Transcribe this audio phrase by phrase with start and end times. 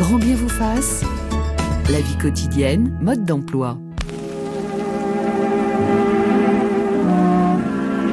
[0.00, 1.04] Grand bien vous fasse.
[1.90, 3.76] La vie quotidienne, mode d'emploi.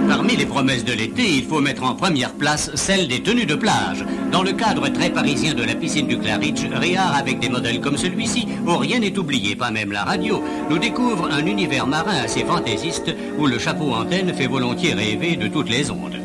[0.09, 3.55] Parmi les promesses de l'été, il faut mettre en première place celle des tenues de
[3.55, 4.03] plage.
[4.33, 7.95] Dans le cadre très parisien de la piscine du Claridge, Riard, avec des modèles comme
[7.95, 12.43] celui-ci, où rien n'est oublié, pas même la radio, nous découvre un univers marin assez
[12.43, 16.19] fantaisiste où le chapeau antenne fait volontiers rêver de toutes les ondes.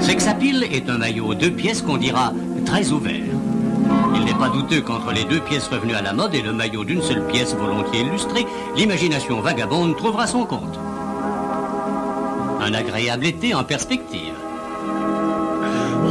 [0.00, 2.32] Sexapile est un maillot deux pièces qu'on dira
[2.66, 3.41] très ouvert.
[4.14, 6.84] Il n'est pas douteux qu'entre les deux pièces revenues à la mode et le maillot
[6.84, 10.78] d'une seule pièce volontiers illustré, l'imagination vagabonde trouvera son compte.
[12.60, 14.34] Un agréable été en perspective.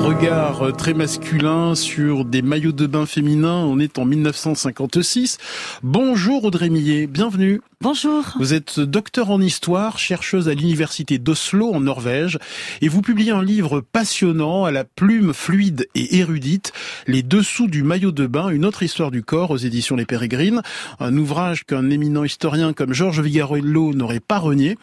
[0.04, 3.64] Regard très masculin sur des maillots de bain féminins.
[3.66, 5.38] On est en 1956.
[5.84, 7.62] Bonjour Audrey Millet, bienvenue.
[7.81, 8.35] Bonjour.
[8.38, 12.38] Vous êtes docteur en histoire, chercheuse à l'université d'Oslo en Norvège,
[12.81, 16.73] et vous publiez un livre passionnant à la plume fluide et érudite,
[17.07, 20.62] Les dessous du maillot de bain, une autre histoire du corps aux éditions Les Pérégrines,
[20.99, 24.77] un ouvrage qu'un éminent historien comme Georges Vigarello n'aurait pas renié.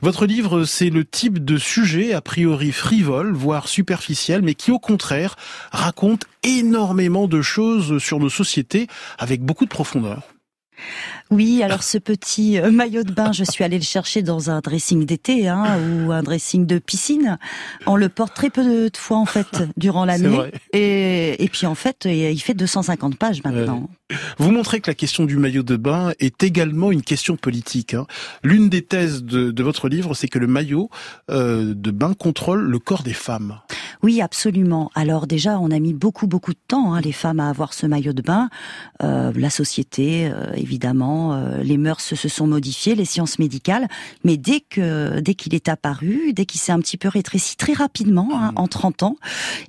[0.00, 4.78] Votre livre, c'est le type de sujet a priori frivole, voire superficiel, mais qui au
[4.78, 5.36] contraire
[5.70, 8.86] raconte énormément de choses sur nos sociétés
[9.18, 10.22] avec beaucoup de profondeur.
[11.30, 14.60] Oui, alors ce petit euh, maillot de bain, je suis allée le chercher dans un
[14.60, 17.38] dressing d'été hein, ou un dressing de piscine.
[17.86, 20.38] On le porte très peu de fois en fait durant l'année.
[20.72, 23.88] Et, et puis en fait, il fait 250 pages maintenant.
[24.38, 27.92] Vous montrez que la question du maillot de bain est également une question politique.
[27.92, 28.06] Hein.
[28.42, 30.88] L'une des thèses de, de, votre livre, c'est que le maillot
[31.30, 33.60] euh, de bain contrôle le corps des femmes.
[34.02, 34.90] Oui, absolument.
[34.94, 37.86] Alors déjà, on a mis beaucoup beaucoup de temps, hein, les femmes, à avoir ce
[37.86, 38.48] maillot de bain.
[39.02, 43.88] Euh, la société, euh, évidemment, euh, les mœurs se sont modifiées, les sciences médicales.
[44.24, 47.72] Mais dès que dès qu'il est apparu, dès qu'il s'est un petit peu rétréci très
[47.72, 48.58] rapidement, hein, mmh.
[48.58, 49.16] en 30 ans,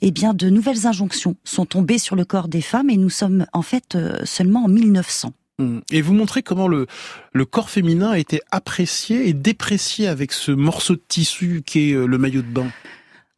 [0.02, 3.46] eh bien, de nouvelles injonctions sont tombées sur le corps des femmes et nous sommes
[3.54, 5.34] en fait seulement en 1900.
[5.60, 5.80] Mmh.
[5.92, 6.88] Et vous montrez comment le,
[7.34, 11.94] le corps féminin a été apprécié et déprécié avec ce morceau de tissu qui est
[11.94, 12.68] le maillot de bain?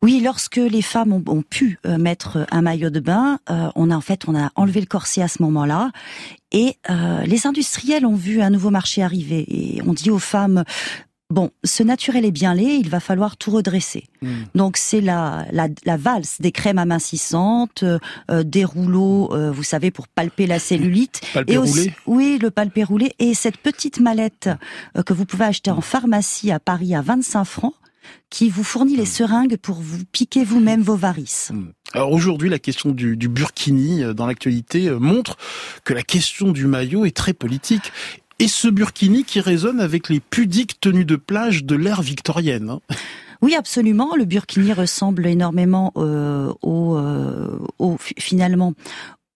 [0.03, 3.91] Oui, lorsque les femmes ont, ont pu euh, mettre un maillot de bain, euh, on
[3.91, 5.91] a en fait on a enlevé le corset à ce moment-là,
[6.51, 10.63] et euh, les industriels ont vu un nouveau marché arriver et on dit aux femmes
[11.31, 14.03] Bon, ce naturel est bien laid, il va falloir tout redresser.
[14.21, 14.29] Mmh.
[14.53, 19.91] Donc c'est la, la, la, valse des crèmes amincissantes, euh, des rouleaux, euh, vous savez,
[19.91, 21.21] pour palper la cellulite.
[21.33, 23.13] palper et aussi, roulé Oui, le palper roulé.
[23.19, 24.49] Et cette petite mallette
[24.97, 27.75] euh, que vous pouvez acheter en pharmacie à Paris à 25 francs,
[28.29, 31.51] qui vous fournit les seringues pour vous piquer vous-même vos varices.
[31.93, 35.37] Alors aujourd'hui, la question du, du burkini dans l'actualité montre
[35.83, 37.91] que la question du maillot est très politique.
[38.39, 42.71] Et ce burkini qui résonne avec les pudiques tenues de plage de l'ère victorienne.
[42.71, 42.79] Hein.
[43.41, 44.15] Oui, absolument.
[44.15, 48.73] Le burkini ressemble énormément euh, au, euh, au, finalement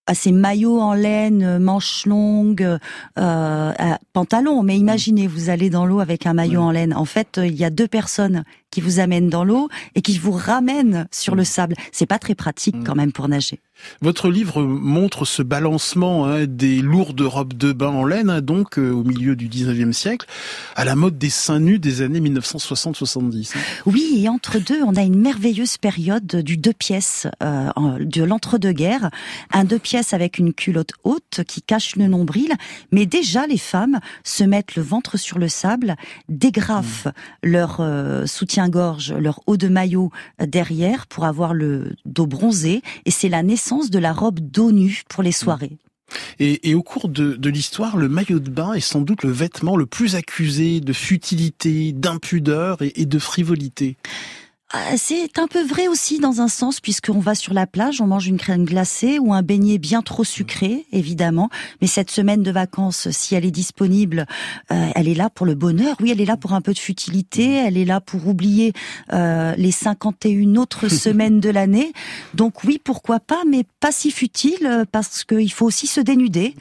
[0.08, 2.78] à ces maillots en laine, manches longues,
[3.18, 3.74] euh,
[4.14, 4.64] pantalons.
[4.64, 6.66] Mais imaginez, vous allez dans l'eau avec un maillot oui.
[6.66, 6.94] en laine.
[6.94, 10.32] En fait, il y a deux personnes qui vous amènent dans l'eau et qui vous
[10.32, 11.76] ramènent sur le sable.
[11.92, 13.60] C'est pas très pratique quand même pour nager.
[14.02, 18.78] Votre livre montre ce balancement hein, des lourdes robes de bain en laine, hein, donc
[18.78, 20.28] euh, au milieu du 19e siècle,
[20.76, 23.52] à la mode des seins nus des années 1960-70.
[23.56, 23.60] Hein.
[23.86, 27.70] Oui, et entre deux, on a une merveilleuse période du deux pièces, euh,
[28.00, 29.10] de l'entre-deux-guerres.
[29.52, 32.54] Un deux pièces avec une culotte haute qui cache le nombril,
[32.92, 35.96] mais déjà les femmes se mettent le ventre sur le sable,
[36.30, 37.12] dégrafent mmh.
[37.50, 43.30] leur euh, soutien-gorge, leur haut de maillot derrière pour avoir le dos bronzé, et c'est
[43.30, 45.78] la naissance de la robe d'eau nue pour les soirées.
[46.40, 49.32] Et, et, au cours de, de l'histoire, le maillot de bain est sans doute le
[49.32, 53.98] vêtement le plus accusé de futilité, d'impudeur et, et de frivolité.
[54.98, 58.28] C'est un peu vrai aussi dans un sens, puisqu'on va sur la plage, on mange
[58.28, 61.50] une crème glacée ou un beignet bien trop sucré, évidemment.
[61.82, 64.26] Mais cette semaine de vacances, si elle est disponible,
[64.72, 65.96] euh, elle est là pour le bonheur.
[66.02, 68.74] Oui, elle est là pour un peu de futilité, elle est là pour oublier
[69.14, 71.94] euh, les 51 autres semaines de l'année.
[72.34, 76.56] Donc oui, pourquoi pas, mais pas si futile, parce qu'il faut aussi se dénuder.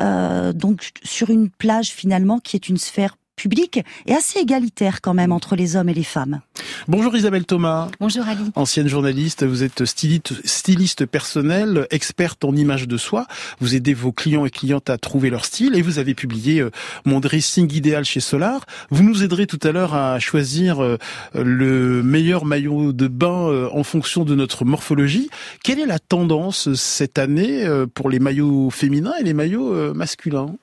[0.00, 5.14] Euh, donc sur une plage finalement qui est une sphère public et assez égalitaire quand
[5.14, 6.40] même entre les hommes et les femmes.
[6.88, 7.88] Bonjour Isabelle Thomas.
[8.00, 8.50] Bonjour Ali.
[8.54, 13.26] Ancienne journaliste, vous êtes styliste, styliste personnelle, experte en image de soi.
[13.60, 16.70] Vous aidez vos clients et clientes à trouver leur style et vous avez publié euh,
[17.04, 18.66] Mon dressing idéal chez Solar.
[18.90, 20.98] Vous nous aiderez tout à l'heure à choisir euh,
[21.34, 25.30] le meilleur maillot de bain euh, en fonction de notre morphologie.
[25.62, 27.64] Quelle est la tendance cette année
[27.94, 30.56] pour les maillots féminins et les maillots masculins?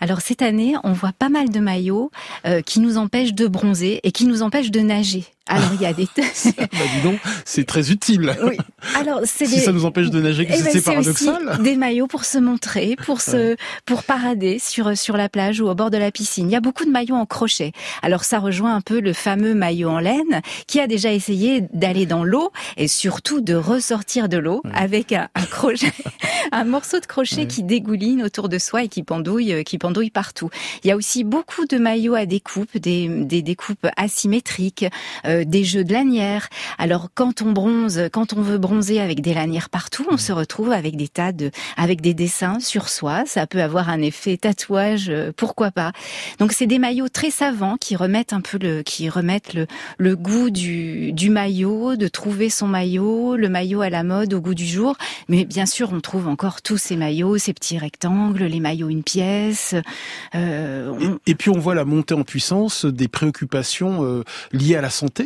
[0.00, 2.10] Alors cette année, on voit pas mal de maillots
[2.46, 5.24] euh, qui nous empêchent de bronzer et qui nous empêchent de nager.
[5.48, 8.36] Alors il y a des bah, dis donc, c'est très utile.
[8.42, 8.56] Oui.
[8.96, 11.62] Alors c'est si ça nous empêche de nager, eh ben, c'est paradoxal.
[11.62, 15.74] des maillots pour se montrer, pour se pour parader sur sur la plage ou au
[15.74, 16.48] bord de la piscine.
[16.50, 17.72] Il y a beaucoup de maillots en crochet.
[18.02, 22.06] Alors ça rejoint un peu le fameux maillot en laine qui a déjà essayé d'aller
[22.06, 25.92] dans l'eau et surtout de ressortir de l'eau avec un, crochet,
[26.52, 30.10] un morceau de crochet qui dégouline autour de soi et qui pendouille euh, qui pendouille
[30.10, 30.50] partout.
[30.82, 34.86] Il y a aussi beaucoup de maillots à découpe, des des découpes asymétriques.
[35.24, 36.48] Euh, euh, des jeux de lanières.
[36.78, 40.72] Alors quand on bronze, quand on veut bronzer avec des lanières partout, on se retrouve
[40.72, 43.24] avec des tas de, avec des dessins sur soi.
[43.26, 45.92] Ça peut avoir un effet tatouage, euh, pourquoi pas.
[46.38, 49.66] Donc c'est des maillots très savants qui remettent un peu le, qui remettent le,
[49.98, 54.40] le goût du, du maillot, de trouver son maillot, le maillot à la mode au
[54.40, 54.96] goût du jour.
[55.28, 59.02] Mais bien sûr, on trouve encore tous ces maillots, ces petits rectangles, les maillots une
[59.02, 59.74] pièce.
[60.34, 65.25] Euh, et, puis on voit la montée en puissance des préoccupations liées à la santé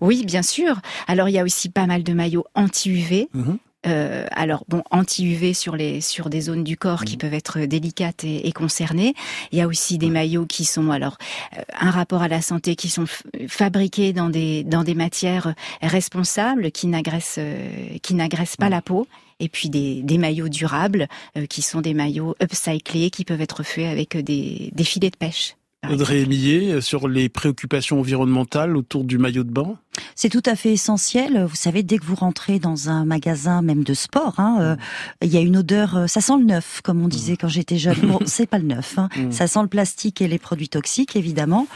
[0.00, 0.80] oui, bien sûr.
[1.06, 3.28] Alors il y a aussi pas mal de maillots anti-UV.
[3.32, 3.58] Mhm.
[3.86, 7.18] Euh, alors bon, anti-UV sur les sur des zones du corps qui mhm.
[7.18, 9.14] peuvent être délicates et, concernées.
[9.52, 11.16] Il y a aussi des maillots qui sont alors
[11.56, 13.04] euh, un rapport à la santé qui sont
[13.48, 19.06] fabriqués dans des dans des matières responsables qui n'agressent euh, qui n'agressent pas la peau.
[19.40, 21.06] Et puis des, des maillots durables
[21.48, 25.54] qui sont des maillots upcyclés qui peuvent être faits avec des, des filets de pêche.
[25.86, 29.78] Audrey Millet, sur les préoccupations environnementales autour du maillot de bain?
[30.14, 31.44] C'est tout à fait essentiel.
[31.44, 34.76] Vous savez, dès que vous rentrez dans un magasin, même de sport, hein, euh,
[35.22, 35.96] il y a une odeur.
[35.96, 38.00] Euh, ça sent le neuf, comme on disait quand j'étais jeune.
[38.02, 38.98] Bon, c'est pas le neuf.
[38.98, 39.08] Hein.
[39.16, 39.32] Mm.
[39.32, 41.66] Ça sent le plastique et les produits toxiques, évidemment.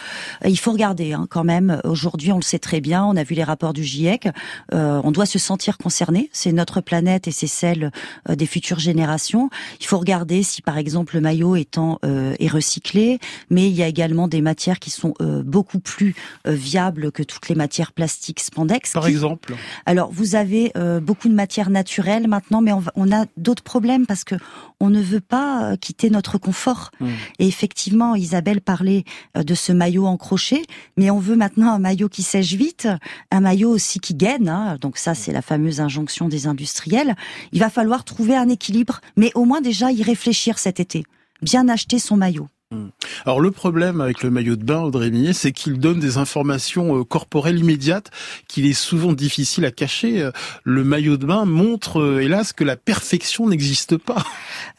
[0.44, 1.80] Euh, il faut regarder hein, quand même.
[1.84, 3.04] Aujourd'hui, on le sait très bien.
[3.04, 4.28] On a vu les rapports du GIEC.
[4.72, 6.30] on doit se sentir concerné.
[6.32, 7.90] C'est notre planète et c'est celle
[8.28, 9.50] des futures générations.
[9.80, 13.18] Il faut regarder si, par exemple, le maillot étant est recyclé,
[13.50, 15.14] mais il y a également des matières qui sont
[15.44, 16.14] beaucoup plus
[16.46, 18.93] viables que toutes les matières plastiques spandex.
[18.93, 19.55] Par exemple
[19.87, 24.25] Alors, vous avez euh, beaucoup de matières naturelles maintenant, mais on, a d'autres problèmes parce
[24.25, 24.35] que
[24.81, 26.91] on ne veut pas euh, quitter notre confort.
[27.00, 27.09] Hmm.
[27.38, 29.05] Et effectivement, Isabelle parlait
[29.37, 30.62] euh, de ce maillot en crochet,
[30.97, 32.88] mais on veut maintenant un maillot qui sèche vite,
[33.31, 34.49] un maillot aussi qui gaine.
[34.49, 34.76] Hein.
[34.81, 37.14] Donc ça, c'est la fameuse injonction des industriels.
[37.53, 41.05] Il va falloir trouver un équilibre, mais au moins déjà y réfléchir cet été.
[41.43, 42.49] Bien acheter son maillot.
[42.72, 42.88] Hmm.
[43.26, 46.98] Alors le problème avec le maillot de bain, Audrey Millet, c'est qu'il donne des informations
[46.98, 48.10] euh, corporelles immédiates
[48.48, 50.22] qu'il est souvent difficile à cacher.
[50.22, 50.30] Euh,
[50.64, 54.24] le maillot de bain montre, euh, hélas, que la perfection n'existe pas.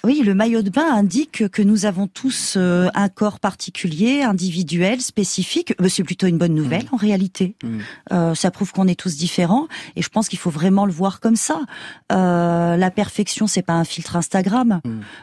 [0.05, 5.73] Oui, le maillot de bain indique que nous avons tous un corps particulier, individuel, spécifique.
[5.87, 6.95] C'est plutôt une bonne nouvelle hmm.
[6.95, 7.55] en réalité.
[7.63, 8.33] Hmm.
[8.33, 11.37] ça prouve qu'on est tous différents et je pense qu'il faut vraiment le voir comme
[11.37, 11.61] ça.
[12.09, 14.81] la perfection, c'est pas un filtre Instagram.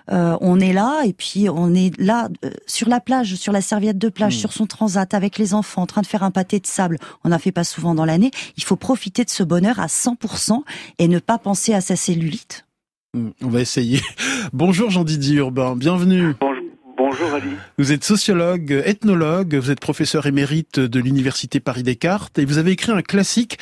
[0.09, 2.29] on est là et puis on est là
[2.67, 4.41] sur la plage, sur la serviette de plage, hmm.
[4.41, 6.99] sur son transat, avec les enfants, en train de faire un pâté de sable.
[7.25, 8.31] On n'en fait pas souvent dans l'année.
[8.57, 10.63] Il faut profiter de ce bonheur à 100%
[10.99, 12.67] et ne pas penser à sa cellulite.
[13.15, 14.01] Hmm, on va essayer.
[14.53, 16.35] Bonjour Jean-Didier Urbain, bienvenue.
[16.41, 16.60] Bonjour
[17.09, 17.57] Ali.
[17.79, 22.73] Vous êtes sociologue, ethnologue, vous êtes professeur émérite de l'université Paris Descartes et vous avez
[22.73, 23.59] écrit un classique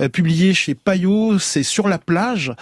[0.00, 2.52] euh, publié chez Payot, c'est Sur la plage.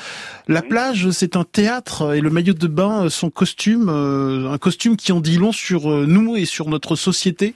[0.49, 4.97] La plage, c'est un théâtre et le maillot de bain, son costume, euh, un costume
[4.97, 7.55] qui en dit long sur euh, nous et sur notre société.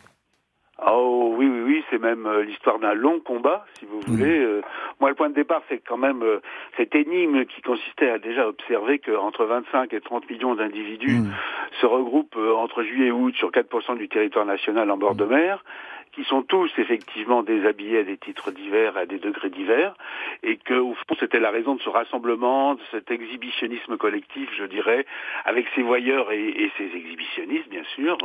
[1.90, 4.38] C'est même l'histoire d'un long combat, si vous voulez.
[4.38, 4.60] Mmh.
[5.00, 6.40] Moi, le point de départ, c'est quand même euh,
[6.76, 11.32] cette énigme qui consistait à déjà observer qu'entre 25 et 30 millions d'individus mmh.
[11.80, 15.24] se regroupent euh, entre juillet et août sur 4% du territoire national en bord de
[15.24, 15.30] mmh.
[15.30, 15.64] mer
[16.12, 19.94] qui sont tous effectivement déshabillés à des titres divers, à des degrés divers,
[20.42, 24.64] et que au fond c'était la raison de ce rassemblement, de cet exhibitionnisme collectif, je
[24.64, 25.06] dirais,
[25.44, 28.18] avec ses voyeurs et, et ses exhibitionnistes, bien sûr.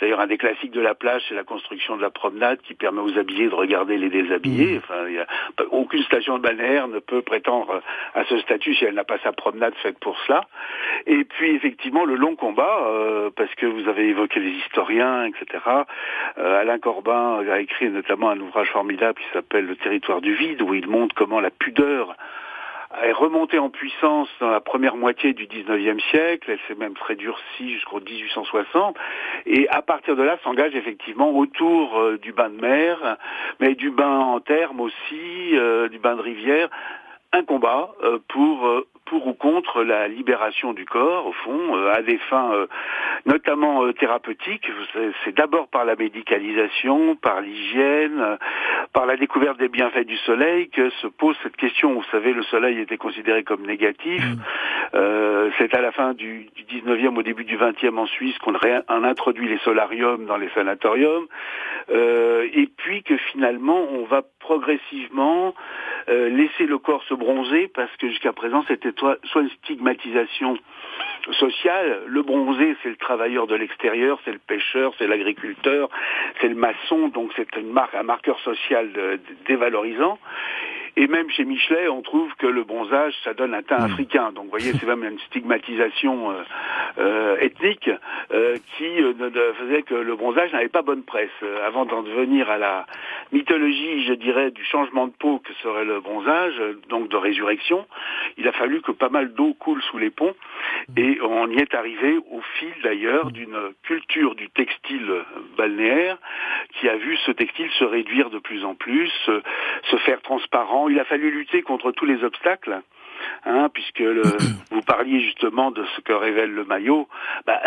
[0.00, 3.00] D'ailleurs, un des classiques de la plage, c'est la construction de la promenade qui permet
[3.00, 4.76] aux habillés de regarder les déshabillés.
[4.76, 4.78] Mmh.
[4.78, 5.26] Enfin, y a,
[5.70, 7.82] aucune station de balnéaire ne peut prétendre
[8.14, 10.42] à ce statut si elle n'a pas sa promenade faite pour cela.
[11.06, 15.64] Et puis effectivement le long combat, euh, parce que vous avez évoqué les historiens, etc.
[16.38, 20.62] Euh, Alain Corbin a écrit notamment un ouvrage formidable qui s'appelle Le territoire du vide,
[20.62, 22.16] où il montre comment la pudeur
[23.02, 27.16] est remontée en puissance dans la première moitié du 19e siècle, elle s'est même très
[27.16, 28.96] durcie jusqu'au 1860,
[29.46, 33.16] et à partir de là s'engage effectivement autour euh, du bain de mer,
[33.60, 36.70] mais du bain en terme aussi, euh, du bain de rivière,
[37.32, 38.66] un combat euh, pour
[39.08, 42.66] pour ou contre la libération du corps, au fond, euh, à des fins euh,
[43.26, 44.70] notamment euh, thérapeutiques.
[45.24, 48.38] C'est d'abord par la médicalisation, par l'hygiène,
[48.92, 51.94] par la découverte des bienfaits du soleil que se pose cette question.
[51.94, 54.22] Vous savez, le soleil était considéré comme négatif.
[54.22, 55.50] Mm.
[55.58, 58.54] c'est à la fin du, du 19e, au début du 20e en Suisse qu'on
[59.04, 61.26] introduit les solariums dans les sanatoriums.
[61.90, 65.54] Euh, et puis que finalement on va progressivement
[66.08, 70.56] euh, laisser le corps se bronzer parce que jusqu'à présent c'était soit une stigmatisation
[71.32, 72.00] sociale.
[72.06, 75.90] Le bronzé c'est le travailleur de l'extérieur, c'est le pêcheur, c'est l'agriculteur,
[76.40, 78.88] c'est le maçon, donc c'est un marqueur social
[79.46, 80.18] dévalorisant.
[81.00, 83.92] Et même chez Michelet, on trouve que le bronzage, ça donne un teint hmm.
[83.92, 84.32] africain.
[84.32, 86.42] Donc, vous voyez, c'est même une stigmatisation euh,
[86.98, 87.88] euh, ethnique
[88.32, 88.84] euh, qui
[89.60, 91.30] faisait que le bronzage n'avait pas bonne presse.
[91.64, 92.84] avant d'en devenir à la
[93.30, 97.86] mythologie, je dirais, du changement de peau que serait le bronzage, donc de résurrection,
[98.36, 100.34] il a fallu que pas mal d'eau coule sous les ponts.
[100.96, 105.08] Et on y est arrivé au fil, d'ailleurs, d'une culture du textile
[105.56, 106.18] balnéaire
[106.80, 109.12] qui a vu ce textile se réduire de plus en plus,
[109.84, 112.82] se faire transparent il a fallu lutter contre tous les obstacles.
[113.44, 114.02] Hein, puisque
[114.70, 117.08] vous parliez justement de ce que révèle le maillot,
[117.46, 117.60] bah,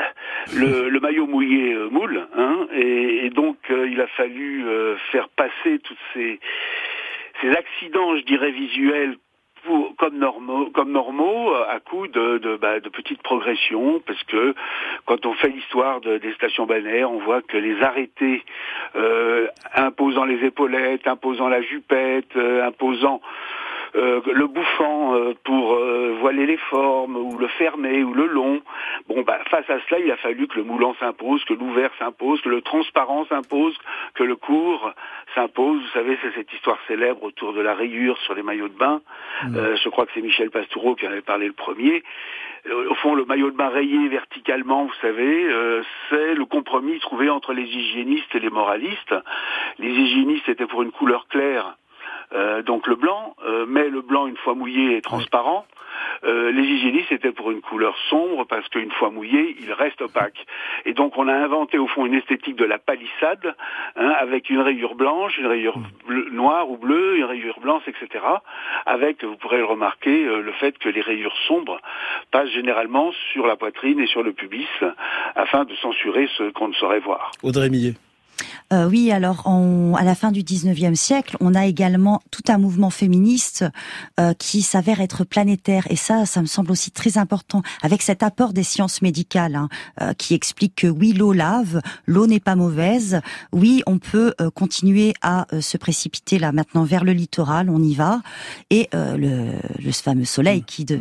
[0.53, 5.79] le, maillot mouillé euh, moule, hein, et, donc euh, il a fallu euh, faire passer
[5.79, 6.39] tous ces,
[7.43, 9.17] accidents, je dirais, visuels
[9.97, 14.55] comme normaux, comme normaux à coup de, bah, de, petites progressions, parce que
[15.05, 18.43] quand on fait l'histoire des stations balnéaires, on voit que les arrêtés
[19.73, 23.27] imposant les épaulettes, imposant la jupette, imposant euh,
[23.93, 28.61] le bouffant euh, pour euh, voiler les formes, ou le fermer, ou le long.
[29.07, 32.41] Bon, bah, face à cela, il a fallu que le moulant s'impose, que l'ouvert s'impose,
[32.41, 33.77] que le transparent s'impose,
[34.15, 34.93] que le court
[35.35, 35.81] s'impose.
[35.81, 39.01] Vous savez, c'est cette histoire célèbre autour de la rayure sur les maillots de bain.
[39.43, 39.75] Mmh.
[39.83, 42.03] je crois que c'est Michel Pastoureau qui en avait parlé le premier.
[42.89, 45.47] Au fond, le maillot de bain rayé verticalement, vous savez,
[46.09, 49.15] c'est le compromis trouvé entre les hygiénistes et les moralistes.
[49.79, 51.75] Les hygiénistes étaient pour une couleur claire
[52.33, 55.65] euh, donc le blanc, euh, mais le blanc une fois mouillé est transparent.
[56.23, 60.45] Euh, les hygiénistes étaient pour une couleur sombre parce qu'une fois mouillé, il reste opaque.
[60.85, 63.55] Et donc on a inventé au fond une esthétique de la palissade
[63.95, 65.75] hein, avec une rayure blanche, une rayure
[66.31, 68.23] noire ou bleue, une rayure blanche, etc.
[68.85, 71.79] Avec, vous pourrez le remarquer, le fait que les rayures sombres
[72.31, 74.67] passent généralement sur la poitrine et sur le pubis
[75.35, 77.31] afin de censurer ce qu'on ne saurait voir.
[77.43, 77.93] Audrey Millet.
[78.71, 79.47] Euh, oui, alors
[79.97, 83.65] à la fin du 19e siècle, on a également tout un mouvement féministe
[84.19, 85.85] euh, qui s'avère être planétaire.
[85.89, 89.69] Et ça, ça me semble aussi très important, avec cet apport des sciences médicales, hein,
[90.01, 93.21] euh, qui explique que oui, l'eau lave, l'eau n'est pas mauvaise,
[93.51, 98.21] oui, on peut continuer à se précipiter là maintenant vers le littoral, on y va.
[98.69, 100.99] Et le, le, fameux soleil qui de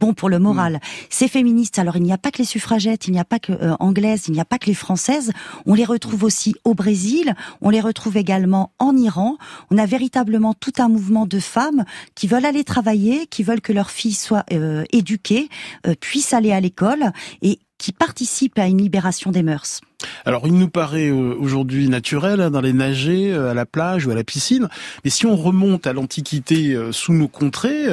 [0.00, 0.74] bon pour le moral.
[0.74, 0.80] Mm.
[1.10, 3.52] Ces féministes, alors il n'y a pas que les suffragettes, il n'y a pas que
[3.78, 5.32] anglaises, il n'y a pas que les françaises,
[5.66, 9.36] on les retrouve aussi au Brésil, on les retrouve également en Iran.
[9.70, 11.84] On a véritablement tout un mouvement de femmes
[12.14, 15.50] qui veulent aller travailler, qui veulent que leurs filles soient euh, éduquées,
[15.86, 19.82] euh, puissent aller à l'école et qui participent à une libération des mœurs.
[20.24, 24.10] Alors, il nous paraît euh, aujourd'hui naturel hein, d'aller nager euh, à la plage ou
[24.10, 24.68] à la piscine,
[25.04, 27.86] mais si on remonte à l'Antiquité euh, sous nos contrées,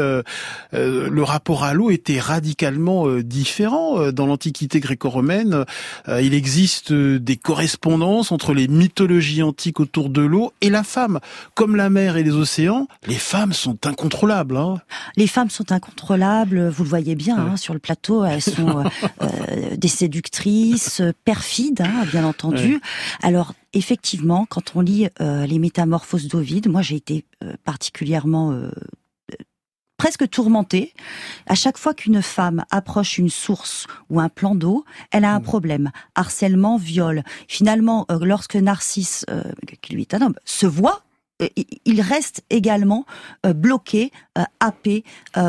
[0.73, 4.11] le rapport à l'eau était radicalement différent.
[4.11, 5.65] Dans l'Antiquité gréco-romaine,
[6.07, 11.19] il existe des correspondances entre les mythologies antiques autour de l'eau et la femme.
[11.55, 14.57] Comme la mer et les océans, les femmes sont incontrôlables.
[14.57, 14.75] Hein.
[15.15, 18.83] Les femmes sont incontrôlables, vous le voyez bien hein, sur le plateau, elles sont
[19.77, 22.82] des séductrices, perfides bien entendu.
[23.22, 28.72] Alors effectivement, quand on lit euh, les Métamorphoses d'Ovide, moi j'ai été euh, particulièrement euh,
[29.98, 30.94] presque tourmentée.
[31.48, 35.39] À chaque fois qu'une femme approche une source ou un plan d'eau, elle a un
[35.39, 35.44] mmh.
[35.44, 35.92] problème.
[36.16, 37.24] Harcèlement, viol.
[37.48, 39.25] Finalement, lorsque Narcisse,
[39.82, 41.01] qui lui est un homme, se voit,
[41.86, 43.06] il reste également
[43.44, 44.12] bloqué,
[44.60, 45.04] happé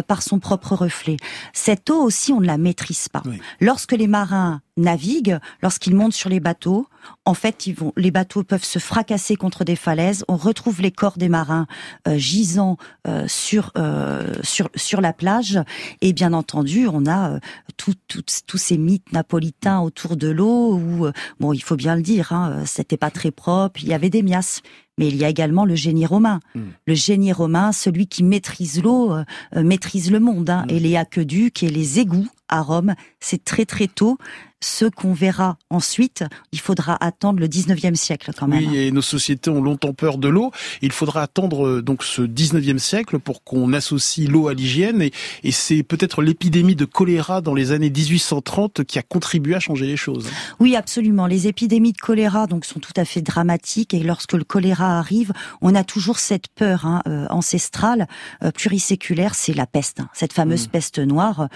[0.07, 1.19] par son propre reflet.
[1.53, 3.23] Cette eau aussi, on ne la maîtrise pas.
[3.61, 6.89] Lorsque les marins naviguent, lorsqu'ils montent sur les bateaux,
[7.25, 10.25] en fait, ils vont, les bateaux peuvent se fracasser contre des falaises.
[10.29, 11.67] On retrouve les corps des marins
[12.07, 15.61] euh, gisant euh, sur euh, sur sur la plage.
[16.01, 17.39] Et bien entendu, on a
[17.77, 21.07] tous ces mythes napolitains autour de l'eau où,
[21.41, 23.81] bon, il faut bien le dire, hein, c'était pas très propre.
[23.83, 24.63] Il y avait des miasmes
[24.97, 26.41] mais il y a également le génie romain.
[26.57, 26.71] Hmm.
[26.89, 29.15] Le génie romain, celui qui maîtrise l'eau,
[29.55, 30.51] maîtrise le monde.
[30.51, 30.65] Hein.
[30.67, 30.75] Hmm.
[30.75, 34.19] Et les aqueducs et les égouts à Rome, c'est très très tôt
[34.61, 38.67] ce qu'on verra ensuite, il faudra attendre le 19e siècle quand même.
[38.67, 40.51] Oui, et nos sociétés ont longtemps peur de l'eau.
[40.83, 45.01] Il faudra attendre euh, donc ce 19e siècle pour qu'on associe l'eau à l'hygiène.
[45.01, 45.13] Et,
[45.45, 49.87] et c'est peut-être l'épidémie de choléra dans les années 1830 qui a contribué à changer
[49.87, 50.29] les choses.
[50.59, 51.27] Oui, absolument.
[51.27, 53.95] Les épidémies de choléra donc sont tout à fait dramatiques.
[53.95, 58.09] Et lorsque le choléra arrive, on a toujours cette peur hein, euh, ancestrale,
[58.43, 60.09] euh, pluriséculaire, c'est la peste, hein.
[60.15, 60.71] cette fameuse mmh.
[60.71, 61.49] peste noire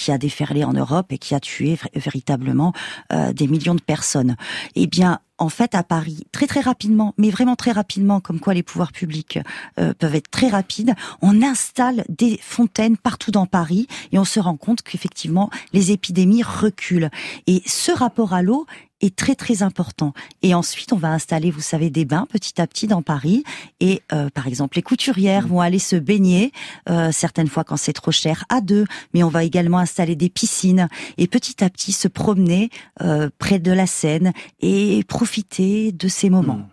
[0.00, 2.72] qui a déferlé en Europe et qui a tué véritablement
[3.10, 4.36] des millions de personnes.
[4.74, 8.54] Eh bien, en fait, à Paris, très très rapidement, mais vraiment très rapidement, comme quoi
[8.54, 9.38] les pouvoirs publics
[9.78, 14.38] euh, peuvent être très rapides, on installe des fontaines partout dans Paris et on se
[14.38, 17.10] rend compte qu'effectivement, les épidémies reculent.
[17.46, 18.66] Et ce rapport à l'eau
[19.00, 20.12] est très très important.
[20.42, 23.44] Et ensuite, on va installer, vous savez, des bains petit à petit dans Paris.
[23.80, 26.52] Et euh, par exemple, les couturières vont aller se baigner,
[26.88, 28.84] euh, certaines fois quand c'est trop cher, à deux.
[29.14, 30.88] Mais on va également installer des piscines
[31.18, 32.70] et petit à petit se promener
[33.02, 36.54] euh, près de la Seine et profiter de ces moments.
[36.54, 36.68] Hmm.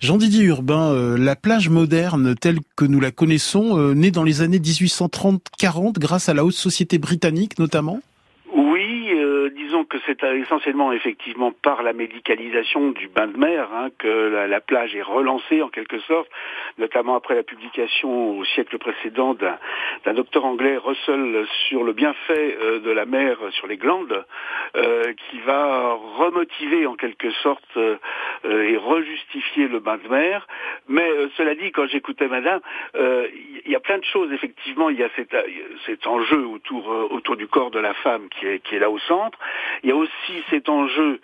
[0.00, 5.98] Jean-Didier Urbain, la plage moderne telle que nous la connaissons, née dans les années 1830-40
[5.98, 8.00] grâce à la haute société britannique notamment?
[9.68, 14.60] Disons que c'est essentiellement effectivement par la médicalisation du bain de mer hein, que la,
[14.62, 16.30] plage est relancée en quelque sorte,
[16.78, 22.80] notamment après la publication au siècle précédent d'un docteur anglais Russell sur le bienfait euh,
[22.80, 24.24] de la mer sur les glandes,
[24.76, 27.98] euh, qui va remotiver en quelque sorte euh,
[28.44, 30.46] et rejustifier le bain de mer.
[30.88, 32.60] Mais cela dit, quand j'écoutais Madame,
[32.94, 34.88] il y a plein de choses effectivement.
[34.88, 35.10] Il y a
[35.84, 39.38] cet, enjeu autour du corps de la femme qui est là au centre.
[39.82, 41.20] Il y a aussi cet enjeu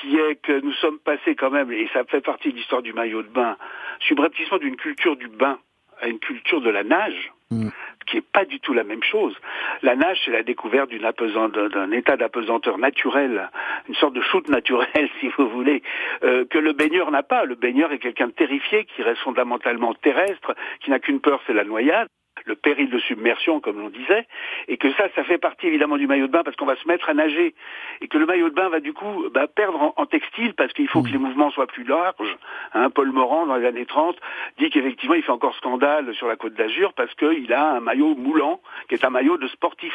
[0.00, 2.92] qui est que nous sommes passés quand même, et ça fait partie de l'histoire du
[2.92, 3.56] maillot de bain,
[4.00, 5.58] subrepticement d'une culture du bain
[6.00, 7.68] à une culture de la nage, mm.
[8.06, 9.34] qui n'est pas du tout la même chose.
[9.82, 13.50] La nage, c'est la découverte d'un état d'apesanteur naturel,
[13.88, 15.82] une sorte de chute naturelle, si vous voulez,
[16.22, 17.44] euh, que le baigneur n'a pas.
[17.44, 21.54] Le baigneur est quelqu'un de terrifié, qui reste fondamentalement terrestre, qui n'a qu'une peur, c'est
[21.54, 22.08] la noyade
[22.44, 24.26] le péril de submersion, comme l'on disait,
[24.68, 26.86] et que ça, ça fait partie évidemment du maillot de bain parce qu'on va se
[26.86, 27.54] mettre à nager,
[28.00, 30.86] et que le maillot de bain va du coup bah, perdre en, textile parce qu'il
[30.86, 32.36] faut que les mouvements soient plus larges.
[32.74, 34.16] Hein, Paul Morand, dans les années 30,
[34.58, 38.14] dit qu'effectivement, il fait encore scandale sur la côte d'Azur parce qu'il a un maillot
[38.14, 39.94] moulant, qui est un maillot de sportif.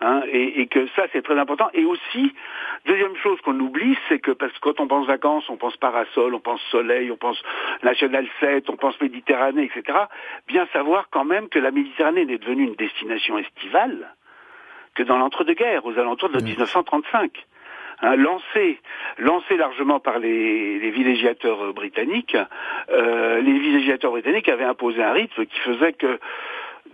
[0.00, 1.70] Hein, et, et, que ça, c'est très important.
[1.72, 2.34] Et aussi,
[2.86, 6.34] deuxième chose qu'on oublie, c'est que parce que quand on pense vacances, on pense parasol,
[6.34, 7.40] on pense soleil, on pense
[7.84, 9.98] National 7, on pense Méditerranée, etc.
[10.48, 11.83] Bien savoir quand même que la Méditerranée
[12.26, 14.14] n'est devenue une destination estivale
[14.94, 17.32] que dans l'entre-deux-guerres, aux alentours de 1935.
[18.02, 18.80] Hein, lancé,
[19.18, 22.36] lancé largement par les, villégiateurs britanniques,
[22.90, 26.18] euh, les villégiateurs britanniques avaient imposé un rythme qui faisait que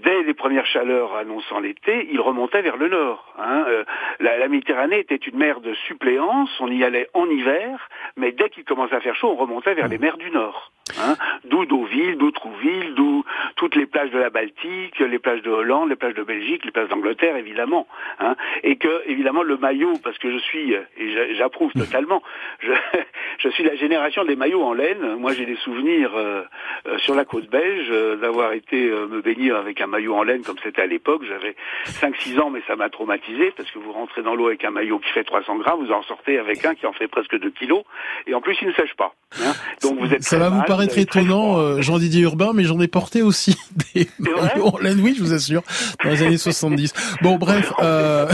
[0.02, 3.34] dès les premières chaleurs annonçant l'été, il remontait vers le nord.
[3.38, 3.64] Hein.
[3.68, 3.84] Euh,
[4.20, 8.64] la, Méditerranée était une mer de suppléance, on y allait en hiver, mais dès qu'il
[8.64, 10.72] commençait à faire chaud, on remontait vers les mers du nord.
[10.98, 11.16] Hein.
[11.44, 13.24] D'où Deauville, d'où Trouville, d'où
[13.56, 16.70] toutes les plages de la Baltique, les plages de Hollande, les plages de Belgique, les
[16.70, 17.86] plages d'Angleterre, évidemment.
[18.18, 18.34] Hein.
[18.64, 22.22] Et que, évidemment, le maillot, parce que je suis, et j'approuve totalement,
[22.60, 22.72] je,
[23.38, 25.16] je, suis la génération des maillots en laine.
[25.16, 26.42] Moi, j'ai des souvenirs euh,
[26.86, 30.56] euh, sur la côte belge d'avoir été me baigner avec un maillot en laine comme
[30.62, 31.22] c'était à l'époque.
[31.26, 34.70] J'avais 5-6 ans, mais ça m'a traumatisé parce que vous rentrez dans l'eau avec un
[34.70, 37.50] maillot qui fait 300 grammes, vous en sortez avec un qui en fait presque 2
[37.50, 37.84] kilos,
[38.26, 39.14] et en plus il ne sèche pas.
[39.40, 39.52] Hein.
[39.82, 43.22] Donc vous êtes ça va vous paraître étonnant, euh, Jean-Didier Urbain, mais j'en ai porté
[43.22, 43.56] aussi
[43.94, 45.62] des maillots en laine, oui, je vous assure,
[46.04, 47.18] dans les années 70.
[47.22, 48.26] Bon, bref, euh...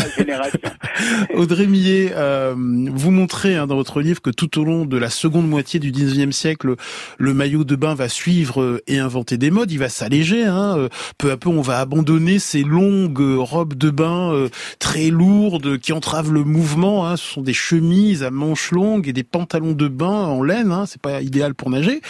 [1.35, 5.11] Audrey Millet, euh, vous montrez hein, dans votre livre que tout au long de la
[5.11, 6.75] seconde moitié du 19e siècle,
[7.19, 10.89] le maillot de bain va suivre et inventer des modes, il va s'alléger, hein, euh,
[11.19, 15.93] peu à peu on va abandonner ces longues robes de bain euh, très lourdes qui
[15.93, 17.07] entravent le mouvement.
[17.07, 17.17] Hein.
[17.17, 20.73] Ce sont des chemises à manches longues et des pantalons de bain en laine.
[20.73, 20.85] Hein.
[20.87, 22.01] C'est pas idéal pour nager.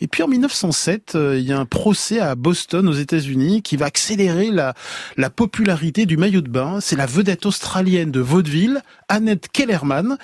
[0.00, 3.76] Et puis en 1907, euh, il y a un procès à Boston aux États-Unis qui
[3.76, 4.74] va accélérer la,
[5.16, 6.78] la popularité du maillot de bain.
[6.80, 10.18] C'est la vedette australienne de vaudeville, Annette Kellerman,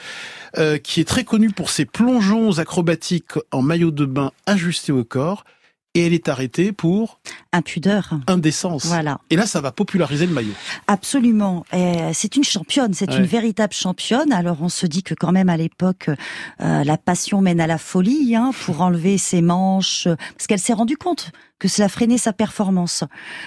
[0.58, 5.04] euh, qui est très connue pour ses plongeons acrobatiques en maillot de bain ajusté au
[5.04, 5.44] corps
[5.94, 7.20] et elle est arrêtée pour
[7.52, 8.86] impudeur, indécence.
[8.86, 9.20] Voilà.
[9.30, 10.54] Et là, ça va populariser le maillot.
[10.88, 11.64] Absolument.
[12.12, 14.32] C'est une championne, c'est une véritable championne.
[14.32, 16.10] Alors, on se dit que quand même à l'époque,
[16.60, 20.72] euh, la passion mène à la folie hein, pour enlever ses manches, parce qu'elle s'est
[20.72, 23.04] rendue compte que cela freinait sa performance.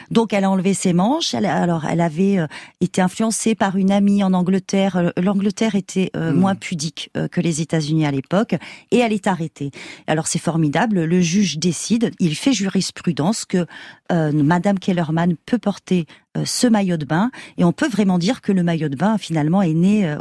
[0.10, 1.34] Donc elle a enlevé ses manches.
[1.34, 2.48] Elle, alors elle avait euh,
[2.82, 4.98] été influencée par une amie en Angleterre.
[4.98, 6.36] Euh, L'Angleterre était euh, hmm.
[6.36, 8.56] moins pudique que les États-Unis à l'époque
[8.92, 9.72] et elle est arrêtée.
[10.08, 11.04] Alors c'est formidable.
[11.04, 12.12] Le juge décide.
[12.20, 13.66] Il fait jurisprudence que
[14.10, 16.06] Madame Kellerman peut porter
[16.46, 19.62] ce maillot de bain et on peut vraiment dire que le maillot de bain finalement
[19.62, 20.16] est né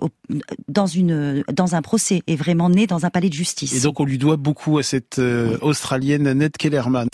[0.69, 3.75] dans une dans un procès est vraiment né dans un palais de justice.
[3.75, 5.21] Et donc on lui doit beaucoup à cette
[5.61, 7.09] australienne Annette Kellerman.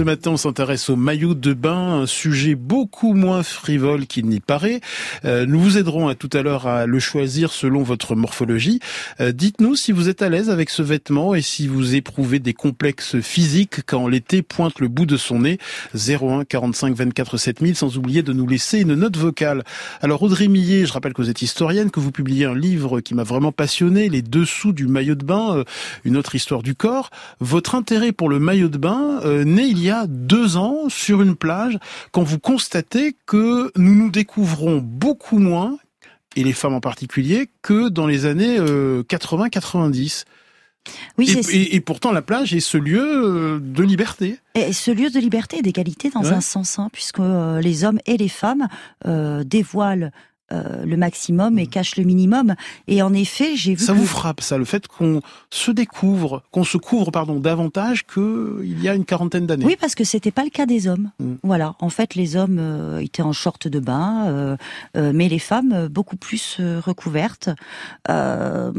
[0.00, 4.40] Ce matin, on s'intéresse au maillot de bain, un sujet beaucoup moins frivole qu'il n'y
[4.40, 4.80] paraît.
[5.26, 8.80] Euh, nous vous aiderons à tout à l'heure à le choisir selon votre morphologie.
[9.20, 12.54] Euh, dites-nous si vous êtes à l'aise avec ce vêtement et si vous éprouvez des
[12.54, 15.58] complexes physiques quand l'été pointe le bout de son nez.
[15.94, 19.64] 01 45 24 7000, sans oublier de nous laisser une note vocale.
[20.00, 23.14] Alors Audrey Millet, je rappelle que vous êtes historienne, que vous publiez un livre qui
[23.14, 25.64] m'a vraiment passionné, Les dessous du maillot de bain, euh,
[26.06, 27.10] une autre histoire du corps.
[27.40, 31.36] Votre intérêt pour le maillot de bain naît il y a deux ans sur une
[31.36, 31.78] plage
[32.12, 35.78] quand vous constatez que nous nous découvrons beaucoup moins,
[36.36, 40.24] et les femmes en particulier, que dans les années 80-90.
[40.26, 40.30] Euh,
[41.18, 44.38] oui, et, pourtant, la plage est ce lieu euh, de liberté.
[44.54, 47.98] Et ce lieu de liberté et d'égalité dans un sens, hein, puisque euh, les hommes
[48.06, 48.68] et les femmes
[49.44, 50.10] dévoilent
[50.52, 51.68] euh, le maximum et mm.
[51.68, 52.54] cache le minimum.
[52.88, 53.84] Et en effet, j'ai vu.
[53.84, 58.82] Ça vous frappe, ça, le fait qu'on se découvre, qu'on se couvre, pardon, davantage qu'il
[58.82, 59.64] y a une quarantaine d'années.
[59.64, 61.10] Oui, parce que c'était pas le cas des hommes.
[61.20, 61.34] Mm.
[61.42, 61.76] Voilà.
[61.78, 64.56] En fait, les hommes euh, étaient en short de bain, euh,
[65.12, 67.50] mais les femmes beaucoup plus recouvertes.
[68.08, 68.72] mais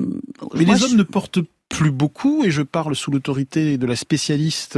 [0.54, 1.40] les hommes ne portent
[1.72, 4.78] plus beaucoup, et je parle sous l'autorité de la spécialiste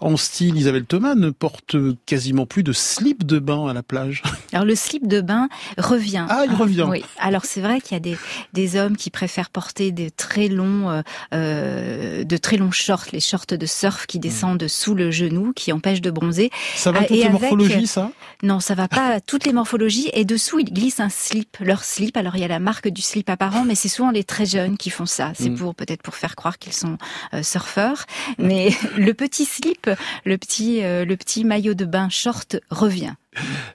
[0.00, 4.22] en style Isabelle Thomas, ne porte quasiment plus de slip de bain à la plage.
[4.52, 6.26] Alors le slip de bain revient.
[6.28, 6.86] Ah, il revient.
[6.88, 7.04] Oui.
[7.18, 8.16] Alors c'est vrai qu'il y a des,
[8.52, 11.02] des hommes qui préfèrent porter des très longs, euh,
[11.32, 15.72] euh de très longs shorts, les shorts de surf qui descendent sous le genou, qui
[15.72, 16.50] empêchent de bronzer.
[16.76, 18.10] Ça va toutes les morphologies, ça?
[18.42, 20.10] Non, ça va pas toutes les morphologies.
[20.12, 22.16] Et dessous, ils glissent un slip, leur slip.
[22.16, 24.76] Alors il y a la marque du slip apparent, mais c'est souvent les très jeunes
[24.76, 25.32] qui font ça.
[25.34, 25.56] C'est mm.
[25.56, 26.98] pour peut-être pour faire croire qu'ils sont
[27.32, 28.04] euh, surfeurs,
[28.38, 29.90] mais le petit slip,
[30.24, 33.14] le petit, euh, le petit maillot de bain short revient.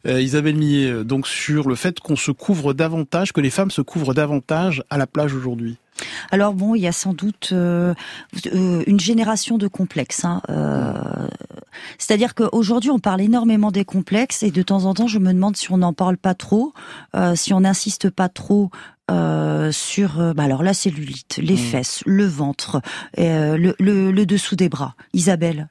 [0.07, 3.81] Euh, Isabelle Millet, donc sur le fait qu'on se couvre davantage, que les femmes se
[3.81, 5.77] couvrent davantage à la plage aujourd'hui.
[6.31, 10.23] Alors bon, il y a sans doute une génération de complexes.
[10.23, 10.41] Hein.
[11.97, 15.57] C'est-à-dire qu'aujourd'hui, on parle énormément des complexes et de temps en temps, je me demande
[15.57, 16.71] si on n'en parle pas trop,
[17.35, 18.71] si on n'insiste pas trop
[19.09, 21.57] euh, sur euh, bah alors la cellulite, les mmh.
[21.57, 22.81] fesses, le ventre,
[23.17, 24.95] euh, le, le, le, dessous des bras.
[25.13, 25.69] Isabelle.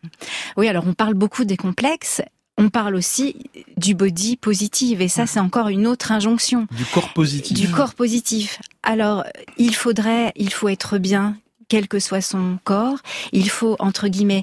[0.56, 2.22] Oui, alors on parle beaucoup des complexes.
[2.56, 3.36] On parle aussi
[3.76, 6.66] du body positive et ça c'est encore une autre injonction.
[6.72, 7.56] Du corps positif.
[7.56, 8.60] Du corps positif.
[8.82, 9.24] Alors
[9.58, 11.36] il faudrait, il faut être bien
[11.68, 12.98] quel que soit son corps.
[13.32, 14.42] Il faut entre guillemets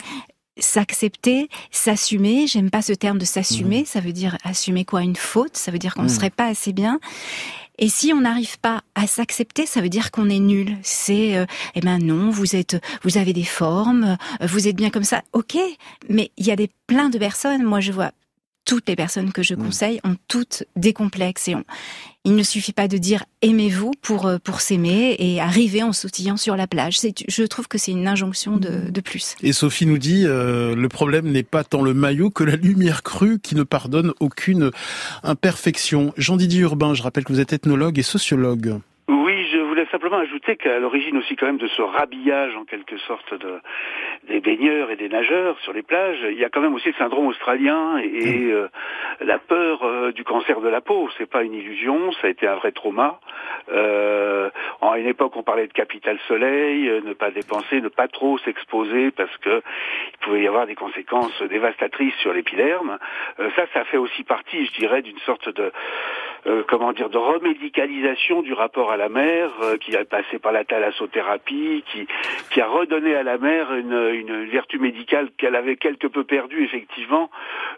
[0.58, 2.48] s'accepter, s'assumer.
[2.48, 3.82] J'aime pas ce terme de s'assumer.
[3.82, 3.86] Mmh.
[3.86, 5.02] Ça veut dire assumer quoi?
[5.02, 5.58] Une faute?
[5.58, 6.10] Ça veut dire qu'on ne mmh.
[6.10, 7.00] serait pas assez bien.
[7.78, 10.78] Et si on n'arrive pas à s'accepter, ça veut dire qu'on est nul.
[10.82, 14.90] C'est, euh, eh ben non, vous êtes, vous avez des formes, euh, vous êtes bien
[14.90, 15.24] comme ça.
[15.34, 15.58] Ok,
[16.10, 17.64] mais il y a des plein de personnes.
[17.64, 18.12] Moi, je vois
[18.66, 19.64] toutes les personnes que je mmh.
[19.64, 21.64] conseille ont toutes des complexes et on,
[22.26, 26.38] il ne suffit pas de dire aimez-vous pour euh, pour s'aimer et arriver en sautillant
[26.38, 27.00] sur la plage.
[27.28, 29.36] Je trouve que c'est une injonction de, de, plus.
[29.44, 33.04] Et Sophie nous dit euh, le problème n'est pas tant le maillot que la lumière
[33.04, 34.72] crue qui ne pardonne aucune
[35.24, 36.14] imperfection.
[36.18, 38.80] Jean-Didier Urbain, je rappelle que vous êtes ethnologue et sociologue
[40.06, 43.60] simplement ajouter qu'à l'origine aussi quand même de ce rhabillage en quelque sorte de,
[44.28, 46.94] des baigneurs et des nageurs sur les plages, il y a quand même aussi le
[46.94, 48.68] syndrome australien et, euh,
[49.22, 51.10] la peur euh, du cancer de la peau.
[51.18, 53.20] C'est pas une illusion, ça a été un vrai trauma.
[53.72, 58.08] Euh, à une époque, on parlait de capital soleil, euh, ne pas dépenser, ne pas
[58.08, 59.64] trop s'exposer parce que
[60.14, 63.00] il pouvait y avoir des conséquences dévastatrices sur l'épiderme.
[63.56, 65.72] ça, ça fait aussi partie, je dirais, d'une sorte de
[66.68, 71.84] comment dire de remédicalisation du rapport à la mer qui a passé par la thalassothérapie,
[71.92, 72.08] qui,
[72.52, 76.64] qui a redonné à la mer une, une vertu médicale qu'elle avait quelque peu perdue
[76.64, 77.30] effectivement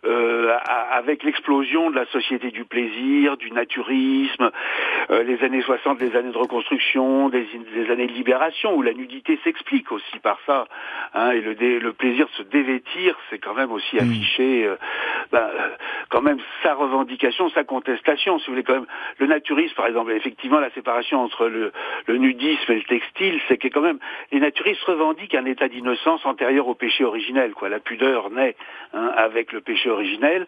[0.06, 0.56] euh,
[0.92, 4.52] avec l'explosion de la société du plaisir, du naturisme,
[5.10, 8.94] euh, les années 60, les années de reconstruction, des, des années de libération où la
[8.94, 10.68] nudité s'explique aussi par ça,
[11.14, 14.76] hein, et le, le plaisir de se dévêtir, c'est quand même aussi affiché, euh,
[15.32, 15.50] ben,
[16.10, 18.88] quand même sa revendication, sa contestation, si vous quand même
[19.20, 21.72] le naturisme par exemple, effectivement la séparation entre le,
[22.08, 24.00] nudisme et le textile, c'est que quand même
[24.32, 27.54] les naturistes revendiquent un état d'innocence antérieur au péché originel.
[27.70, 28.56] La pudeur naît
[28.94, 30.46] hein, avec le péché originel.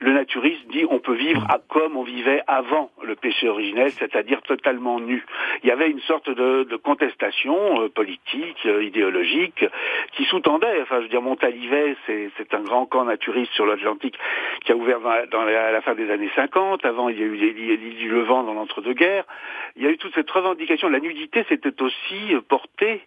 [0.00, 5.00] Le naturiste dit on peut vivre comme on vivait avant le péché originel, c'est-à-dire totalement
[5.00, 5.24] nu.
[5.62, 9.64] Il y avait une sorte de, contestation euh, politique, euh, idéologique,
[10.12, 14.18] qui sous-tendait, enfin je veux dire Montalivet, c'est un grand camp naturiste sur l'Atlantique
[14.64, 18.08] qui a ouvert à la fin des années 50, avant il y a eu du
[18.08, 19.24] Levant dans l'entre-deux-guerres,
[19.76, 20.88] il y a eu toute cette revendication.
[20.88, 23.02] La nudité s'était aussi portée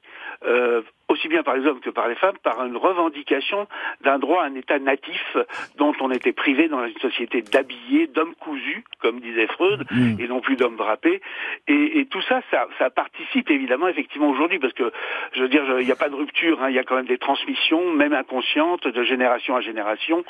[0.45, 3.67] euh, aussi bien par les hommes que par les femmes, par une revendication
[4.02, 5.38] d'un droit à un état natif
[5.78, 10.19] dont on était privé dans une société d'habillés, d'hommes cousus, comme disait Freud, mm.
[10.19, 11.21] et non plus d'hommes drapés.
[11.67, 14.91] Et, et, tout ça, ça, ça participe évidemment effectivement aujourd'hui, parce que
[15.34, 17.06] je veux dire, il n'y a pas de rupture, hein, il y a quand même
[17.06, 20.26] des transmissions, même inconscientes, de génération à génération,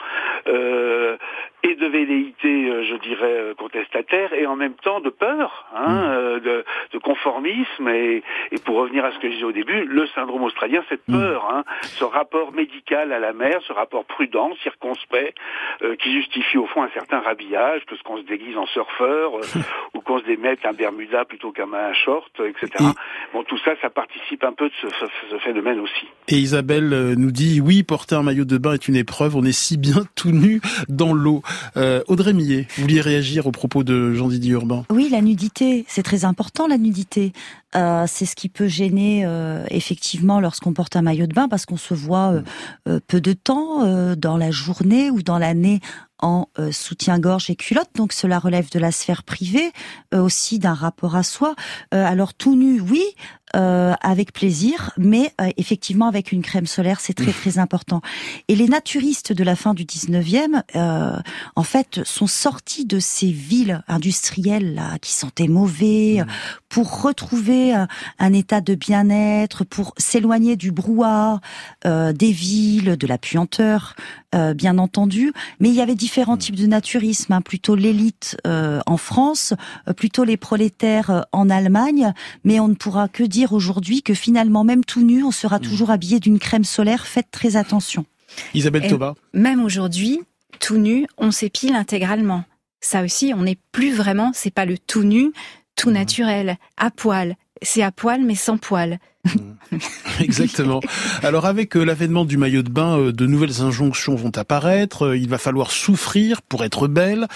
[0.48, 1.18] euh,
[1.64, 5.88] et de velléité, euh, je dirais, euh, contestataire, et en même temps de peur, hein,
[5.88, 6.04] mm.
[6.04, 9.86] euh, de, de, conformisme, et, et, pour revenir à ce que je disais au début,
[10.02, 11.20] le syndrome australien, cette mm.
[11.20, 15.38] peur, hein, ce rapport médical à la mer, ce rapport prudent, circonspect,
[16.02, 19.34] qui justifie au fond un certain rhabillage, que ce qu'on se déguise en surfeur,
[19.94, 22.84] ou qu'on se démette un bermuda plutôt qu'un short, etc.
[23.34, 24.88] Bon, tout ça, ça participe un peu de ce,
[25.30, 26.08] ce, phénomène aussi.
[26.28, 29.52] Et Isabelle nous dit, oui, porter un maillot de bain est une épreuve, on est
[29.52, 31.42] si bien tout nu dans l'eau.
[31.76, 34.84] Euh, Audrey Millet, vous vouliez réagir au propos de Jean-Didier Urbain?
[34.90, 37.34] Oui, la nudité, c'est très important la nudité.
[37.76, 41.66] Euh, c'est ce qui peut gêner euh, effectivement lorsqu'on porte un maillot de bain parce
[41.66, 42.42] qu'on se voit
[42.88, 45.82] euh, peu de temps dans la journée ou dans l'année
[46.20, 49.72] en soutien-gorge et culotte, donc cela relève de la sphère privée,
[50.12, 51.54] aussi d'un rapport à soi.
[51.92, 53.04] alors tout nu, oui,
[53.56, 58.02] euh, avec plaisir, mais euh, effectivement avec une crème solaire, c'est très très important.
[58.50, 61.18] Et les naturistes de la fin du 19e, euh,
[61.56, 66.32] en fait, sont sortis de ces villes industrielles là qui sentaient mauvais mmh.
[66.68, 67.74] pour retrouver
[68.20, 71.40] un état de bien-être, pour s'éloigner du brouhaha
[71.86, 73.96] des villes, de la puanteur,
[74.56, 75.32] bien entendu.
[75.62, 76.40] Mais il y avait différents mmh.
[76.40, 79.54] types de naturisme, hein, plutôt l'élite en France,
[79.96, 84.64] plutôt les prolétaires en Allemagne, mais on ne pourra que dire dire aujourd'hui que finalement,
[84.64, 87.06] même tout nu, on sera toujours habillé d'une crème solaire.
[87.06, 88.04] Faites très attention.
[88.56, 89.14] Isabelle Toba.
[89.34, 90.22] Même aujourd'hui,
[90.60, 92.46] tout nu, on s'épile intégralement.
[92.82, 95.34] Ça aussi, on n'est plus vraiment, c'est pas le tout nu,
[95.76, 97.36] tout naturel, à poil.
[97.62, 98.98] C'est à poil mais sans poil.
[100.20, 100.80] Exactement.
[101.24, 105.08] Alors avec euh, l'avènement du maillot de bain, euh, de nouvelles injonctions vont apparaître.
[105.08, 107.28] Euh, il va falloir souffrir pour être belle.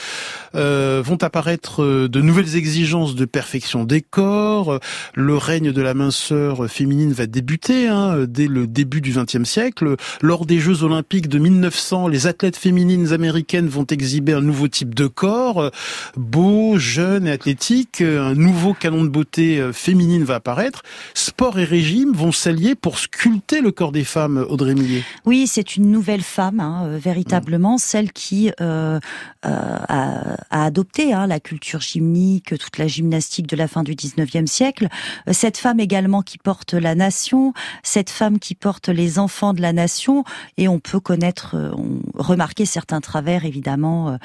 [0.53, 4.79] vont apparaître de nouvelles exigences de perfection des corps.
[5.15, 9.95] Le règne de la minceur féminine va débuter hein, dès le début du XXe siècle.
[10.21, 14.95] Lors des Jeux Olympiques de 1900, les athlètes féminines américaines vont exhiber un nouveau type
[14.95, 15.71] de corps,
[16.15, 18.01] beau, jeune et athlétique.
[18.01, 20.83] Un nouveau canon de beauté féminine va apparaître.
[21.13, 21.65] Sport et
[22.13, 25.03] vont s'allier pour sculpter le corps des femmes, Audrey Millet.
[25.25, 28.99] Oui, c'est une nouvelle femme, hein, euh, véritablement, celle qui euh,
[29.45, 33.95] euh, a, a, adopté hein, la culture gymnique, toute la gymnastique de la fin du
[33.95, 34.87] 19e siècle.
[35.31, 39.73] Cette femme également qui porte la nation, cette femme qui porte les enfants de la
[39.73, 40.23] nation,
[40.57, 44.17] et on peut connaître, on, remarquer certains travers, évidemment,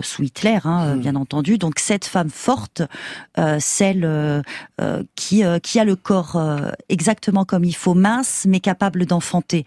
[0.00, 1.00] sous Hitler, hein, hmm.
[1.00, 1.58] bien entendu.
[1.58, 2.82] Donc cette femme forte,
[3.58, 4.42] celle
[5.14, 6.36] qui, qui a le corps
[6.88, 9.64] exactement comme il faut, mince mais capable d'enfanter.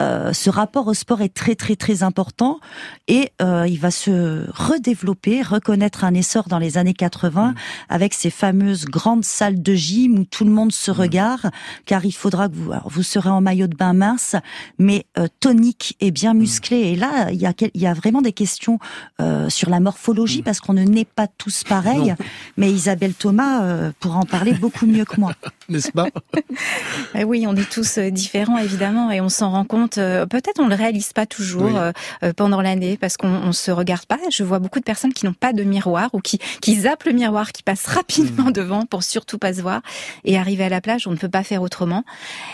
[0.00, 2.60] Euh, ce rapport au sport est très très très important
[3.06, 7.54] et euh, il va se redévelopper, reconnaître un essor dans les années 80 mm.
[7.88, 10.94] avec ces fameuses grandes salles de gym où tout le monde se mm.
[10.94, 11.50] regarde,
[11.86, 14.36] car il faudra que vous, vous serez en maillot de bain mince,
[14.78, 16.38] mais euh, tonique et bien mm.
[16.38, 16.76] musclé.
[16.76, 18.78] Et là, il y a, il y a vraiment des questions
[19.20, 22.14] euh, sur la morphologie parce qu'on ne naît pas tous pareils.
[22.56, 25.32] Mais Isabelle Thomas euh, pourra en parler beaucoup mieux que moi.
[25.72, 26.08] N'est-ce pas
[27.14, 29.98] Eh oui, on est tous euh, différents évidemment et on s'en rend compte.
[29.98, 31.92] Euh, peut-être on le réalise pas toujours euh,
[32.36, 34.18] pendant l'année parce qu'on on se regarde pas.
[34.30, 37.12] Je vois beaucoup de personnes qui n'ont pas de miroir ou qui qui zappent le
[37.12, 38.52] miroir, qui passent rapidement hmm.
[38.52, 39.82] devant pour surtout pas se voir.
[40.24, 42.04] Et arriver à la plage, on ne peut pas faire autrement.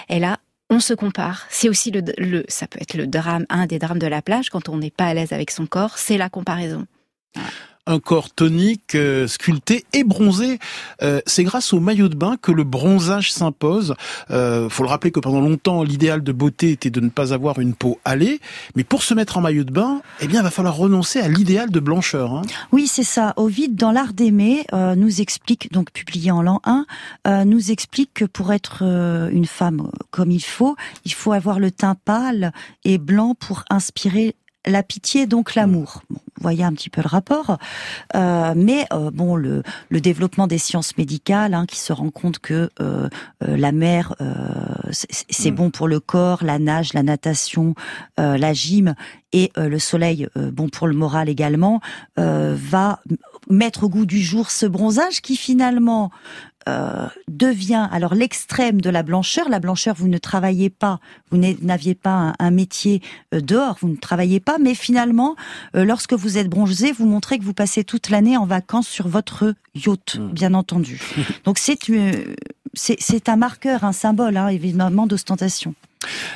[0.08, 1.46] Et là, on se compare.
[1.50, 4.50] C'est aussi le, le, ça peut être le drame, un des drames de la plage
[4.50, 6.86] quand on n'est pas à l'aise avec son corps, c'est la comparaison
[7.86, 10.58] un corps tonique, euh, sculpté et bronzé.
[11.02, 13.94] Euh, c'est grâce au maillot de bain que le bronzage s'impose.
[14.30, 17.58] Euh, faut le rappeler que pendant longtemps, l'idéal de beauté était de ne pas avoir
[17.58, 18.40] une peau hâlée,
[18.74, 21.28] mais pour se mettre en maillot de bain, eh bien, il va falloir renoncer à
[21.28, 22.32] l'idéal de blancheur.
[22.32, 22.42] Hein.
[22.72, 23.34] Oui, c'est ça.
[23.36, 28.24] Ovid, dans l'art d'aimer, euh, nous explique, donc publié en l'an 1, nous explique que
[28.24, 32.52] pour être une femme comme il faut, il faut avoir le teint pâle
[32.84, 34.34] et blanc pour inspirer
[34.66, 36.02] la pitié, donc l'amour.
[36.10, 37.58] Bon, vous voyez un petit peu le rapport.
[38.14, 42.38] Euh, mais euh, bon, le, le, développement des sciences médicales, hein, qui se rend compte
[42.38, 43.08] que euh,
[43.42, 44.34] euh la mer, euh,
[44.90, 45.54] c'est mm.
[45.54, 47.74] bon pour le corps, la nage, la natation,
[48.16, 48.94] la gym,
[49.32, 51.80] et le soleil, bon pour le moral également,
[52.16, 53.00] va
[53.50, 56.10] mettre au goût du jour ce bronzage qui finalement
[56.68, 59.48] euh, devient alors l'extrême de la blancheur.
[59.48, 60.98] La blancheur, vous ne travaillez pas,
[61.30, 63.02] vous n'aviez pas un, métier
[63.34, 65.36] euh, dehors, vous ne travaillez pas, mais finalement,
[65.76, 69.08] euh, lorsque vous êtes bronzé, vous montrez que vous passez toute l'année en vacances sur
[69.08, 70.28] votre yacht, mmh.
[70.28, 71.00] bien entendu.
[71.44, 75.74] Donc c'est un marqueur, un symbole, hein, évidemment, d'ostentation.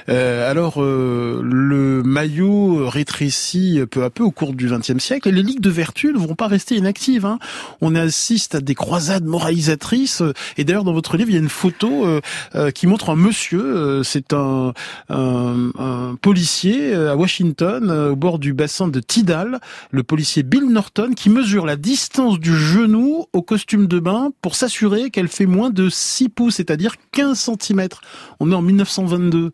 [0.08, 5.32] Euh, alors, euh, le maillot rétrécit peu à peu au cours du XXe siècle et
[5.32, 7.26] les ligues de vertu ne vont pas rester inactives.
[7.26, 7.38] Hein.
[7.80, 10.22] On assiste à des croisades moralisatrices.
[10.56, 12.06] Et d'ailleurs, dans votre livre, il y a une photo
[12.54, 14.02] euh, qui montre un monsieur.
[14.04, 14.72] C'est un,
[15.08, 21.12] un, un, policier à Washington, au bord du bassin de Tidal, le policier Bill Norton,
[21.14, 25.70] qui mesure la distance du genou au costume de bain pour s'assurer qu'elle fait moins
[25.70, 27.88] de 6 pouces, c'est-à-dire 15 cm.
[28.40, 29.52] On est en 1922.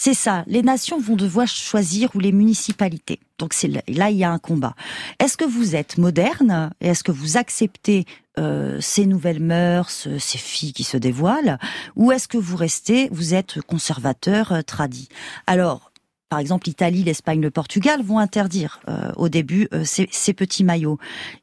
[0.00, 0.44] C'est ça.
[0.46, 3.18] Les nations vont devoir choisir ou les municipalités.
[3.38, 4.74] Donc c'est là, il y a un combat.
[5.18, 8.06] Est-ce que vous êtes moderne et est-ce que vous acceptez
[8.38, 11.58] euh, ces nouvelles mœurs, ces filles qui se dévoilent,
[11.96, 15.08] ou est-ce que vous restez, vous êtes conservateur, euh, tradit?
[15.48, 15.87] Alors
[16.28, 20.98] par exemple l'Italie, l'Espagne, le Portugal vont interdire euh, au début euh, ces, petits maillots.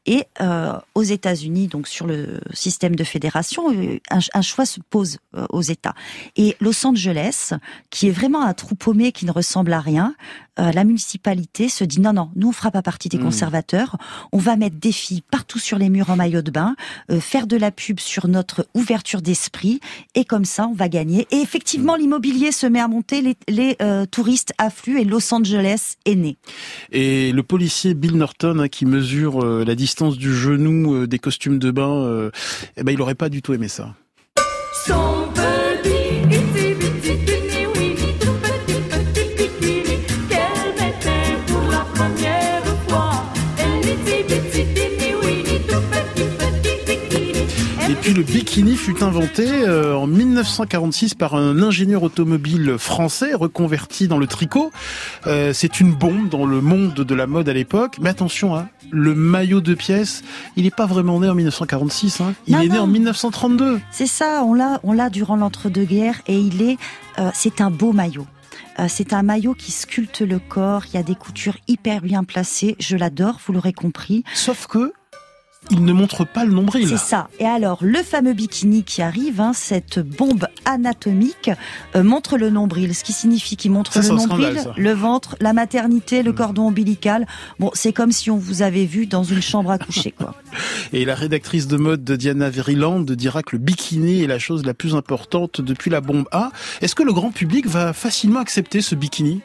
[0.05, 3.71] Et euh, aux États-Unis, donc sur le système de fédération,
[4.11, 5.17] un, un choix se pose
[5.49, 5.95] aux États.
[6.35, 7.53] Et Los Angeles,
[7.89, 10.15] qui est vraiment un trou paumé qui ne ressemble à rien,
[10.57, 13.23] la municipalité se dit non non, nous on fera pas partie des hmm.
[13.23, 13.97] conservateurs.
[14.31, 16.75] On va mettre des filles partout sur les murs en maillot de bain,
[17.19, 19.79] faire de la pub sur notre ouverture d'esprit,
[20.13, 21.27] et comme ça on va gagner.
[21.31, 23.77] Et effectivement, l'immobilier se met à monter, les, les
[24.11, 26.37] touristes à et Los Angeles est né.
[26.91, 31.19] Et le policier Bill Norton, hein, qui mesure euh, la distance du genou euh, des
[31.19, 32.31] costumes de bain, euh,
[32.77, 33.95] eh ben, il aurait pas du tout aimé ça.
[48.15, 54.25] Le bikini fut inventé euh, en 1946 par un ingénieur automobile français reconverti dans le
[54.25, 54.71] tricot.
[55.27, 57.97] Euh, c'est une bombe dans le monde de la mode à l'époque.
[57.99, 60.23] Mais attention, hein, le maillot de pièces,
[60.55, 62.21] il n'est pas vraiment né en 1946.
[62.21, 62.35] Hein.
[62.47, 63.81] Il est né en 1932.
[63.91, 66.77] C'est ça, on l'a, on l'a durant l'entre-deux-guerres et il est,
[67.19, 68.27] euh, c'est un beau maillot.
[68.87, 72.77] c'est un maillot qui sculpte le corps, il y a des coutures hyper bien placées,
[72.79, 74.23] je l'adore, vous l'aurez compris.
[74.33, 74.93] Sauf que
[75.71, 76.87] il ne montre pas le nombril.
[76.87, 77.29] C'est ça.
[77.39, 81.51] Et alors, le fameux bikini qui arrive, hein, cette bombe anatomique,
[81.95, 86.23] euh, montre le nombril, ce qui signifie qu'il montre le nombril, le ventre, la maternité,
[86.23, 86.35] le mm.
[86.35, 87.27] cordon ombilical.
[87.59, 90.35] Bon, c'est comme si on vous avait vu dans une chambre à coucher, quoi.
[90.93, 94.65] Et la rédactrice de mode de Diana Veriland dira que le bikini est la chose
[94.65, 96.51] la plus importante depuis la bombe A.
[96.81, 99.41] Est-ce que le grand public va facilement accepter ce bikini?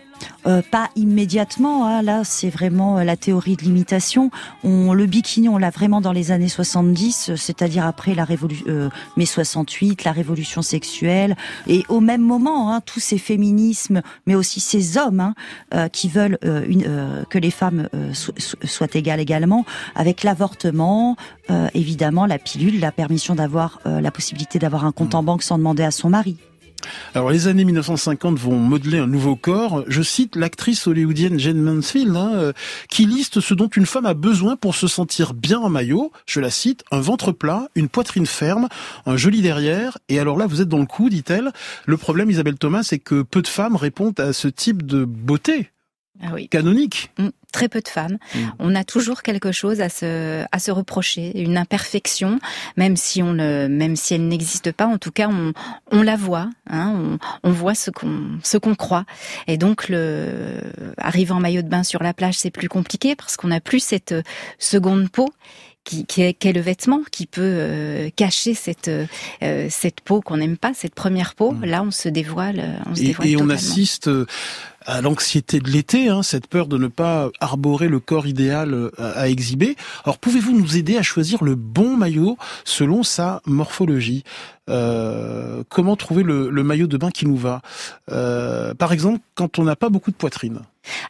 [0.46, 1.86] Euh, pas immédiatement.
[1.86, 2.02] Hein.
[2.02, 4.30] Là, c'est vraiment euh, la théorie de l'imitation.
[4.64, 8.64] On, le bikini, on l'a vraiment dans les années 70, euh, c'est-à-dire après la révolution,
[8.68, 14.34] euh, mai 68, la révolution sexuelle, et au même moment, hein, tous ces féminismes, mais
[14.34, 15.34] aussi ces hommes hein,
[15.74, 17.88] euh, qui veulent une, que les femmes
[18.64, 21.16] soient égales également, avec l'avortement,
[21.74, 25.82] évidemment, la pilule, la permission d'avoir la possibilité d'avoir un compte en banque sans demander
[25.82, 26.36] à son mari.
[27.14, 29.84] Alors les années 1950 vont modeler un nouveau corps.
[29.88, 32.52] Je cite l'actrice hollywoodienne Jane Mansfield hein, euh,
[32.88, 36.12] qui liste ce dont une femme a besoin pour se sentir bien en maillot.
[36.26, 38.68] Je la cite, un ventre plat, une poitrine ferme,
[39.06, 39.98] un joli derrière.
[40.08, 41.52] Et alors là, vous êtes dans le coup, dit-elle.
[41.86, 45.70] Le problème, Isabelle Thomas, c'est que peu de femmes répondent à ce type de beauté.
[46.22, 46.48] Ah oui.
[46.48, 47.10] canonique.
[47.18, 48.18] Mm, très peu de femmes.
[48.34, 48.38] Mm.
[48.58, 52.38] On a toujours quelque chose à se à se reprocher, une imperfection,
[52.76, 54.86] même si on le, même si elle n'existe pas.
[54.86, 55.52] En tout cas, on,
[55.90, 56.50] on la voit.
[56.68, 59.04] Hein, on, on, voit ce qu'on ce qu'on croit.
[59.46, 60.60] Et donc, le
[60.98, 63.80] arriver en maillot de bain sur la plage, c'est plus compliqué parce qu'on n'a plus
[63.80, 64.14] cette
[64.58, 65.30] seconde peau
[65.84, 70.20] qui, qui, est, qui, est, le vêtement qui peut euh, cacher cette euh, cette peau
[70.20, 71.52] qu'on n'aime pas, cette première peau.
[71.52, 71.64] Mm.
[71.64, 74.10] Là, on se dévoile, on se et, dévoile et on assiste
[74.86, 78.90] à l'anxiété de l'été, hein, cette peur de ne pas arborer le corps idéal euh,
[78.98, 79.76] à, exhiber.
[80.04, 84.24] Alors pouvez-vous nous aider à choisir le bon maillot selon sa morphologie?
[84.68, 87.60] Euh, Comment trouver le, maillot de bain qui nous va?
[88.10, 90.60] Euh, Par exemple, quand on n'a pas beaucoup de poitrine.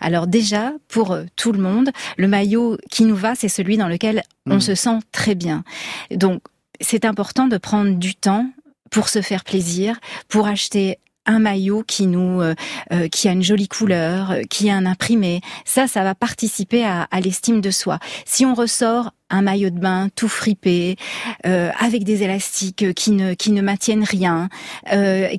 [0.01, 4.23] Alors déjà, pour tout le monde, le maillot qui nous va, c'est celui dans lequel
[4.47, 4.61] on hmm.
[4.61, 5.63] se sent très bien.
[6.11, 6.43] Donc
[6.81, 8.51] c'est important de prendre du temps
[8.91, 10.99] pour se faire plaisir, pour acheter
[11.31, 12.55] un maillot qui nous, euh,
[12.93, 15.41] euh, qui a une jolie couleur, euh, qui a un imprimé.
[15.65, 17.99] Ça, ça va participer à, l'estime de soi.
[18.27, 20.97] Si on ressort un maillot de bain tout fripé,
[21.45, 24.49] avec des élastiques qui ne qui ne maintiennent rien,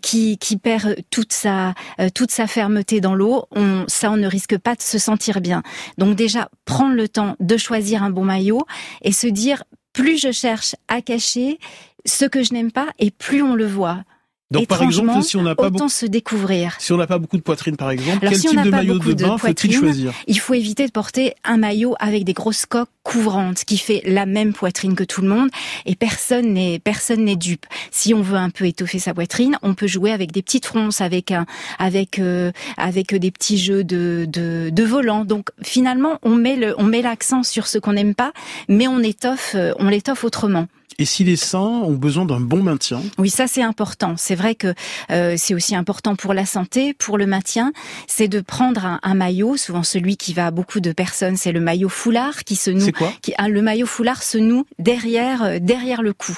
[0.01, 1.73] qui qui perd toute sa
[2.13, 5.63] toute sa fermeté dans l'eau, on ça on ne risque pas de se sentir bien.
[5.97, 8.61] Donc déjà prendre le temps de choisir un bon maillot
[9.01, 11.57] et se dire plus je cherche à cacher
[12.05, 14.03] ce que je n'aime pas et plus on le voit.
[14.51, 16.75] Donc par exemple, si on n'a pas beaucoup, se découvrir.
[16.79, 19.37] Si on n'a pas beaucoup de poitrine, par exemple, quel type de maillot de bain
[19.37, 20.13] faut-il choisir?
[20.27, 24.25] Il faut éviter de porter un maillot avec des grosses coques couvrante, qui fait la
[24.25, 25.49] même poitrine que tout le monde,
[25.85, 27.65] et personne n'est personne n'est dupe.
[27.91, 31.01] Si on veut un peu étoffer sa poitrine, on peut jouer avec des petites fronces,
[31.01, 31.45] avec un,
[31.79, 35.25] avec euh, avec des petits jeux de, de de volant.
[35.25, 38.33] Donc finalement, on met le on met l'accent sur ce qu'on n'aime pas,
[38.67, 40.67] mais on étoffe on l'étoffe autrement.
[41.01, 43.01] Et si les seins ont besoin d'un bon maintien?
[43.17, 44.15] Oui, ça c'est important.
[44.17, 44.73] C'est vrai que
[45.09, 47.71] euh, c'est aussi important pour la santé, pour le maintien,
[48.07, 49.57] c'est de prendre un, un, maillot.
[49.57, 52.90] Souvent celui qui va à beaucoup de personnes, c'est le maillot foulard qui se noue.
[53.21, 56.37] Qui, Le maillot foulard se noue derrière euh, derrière le cou.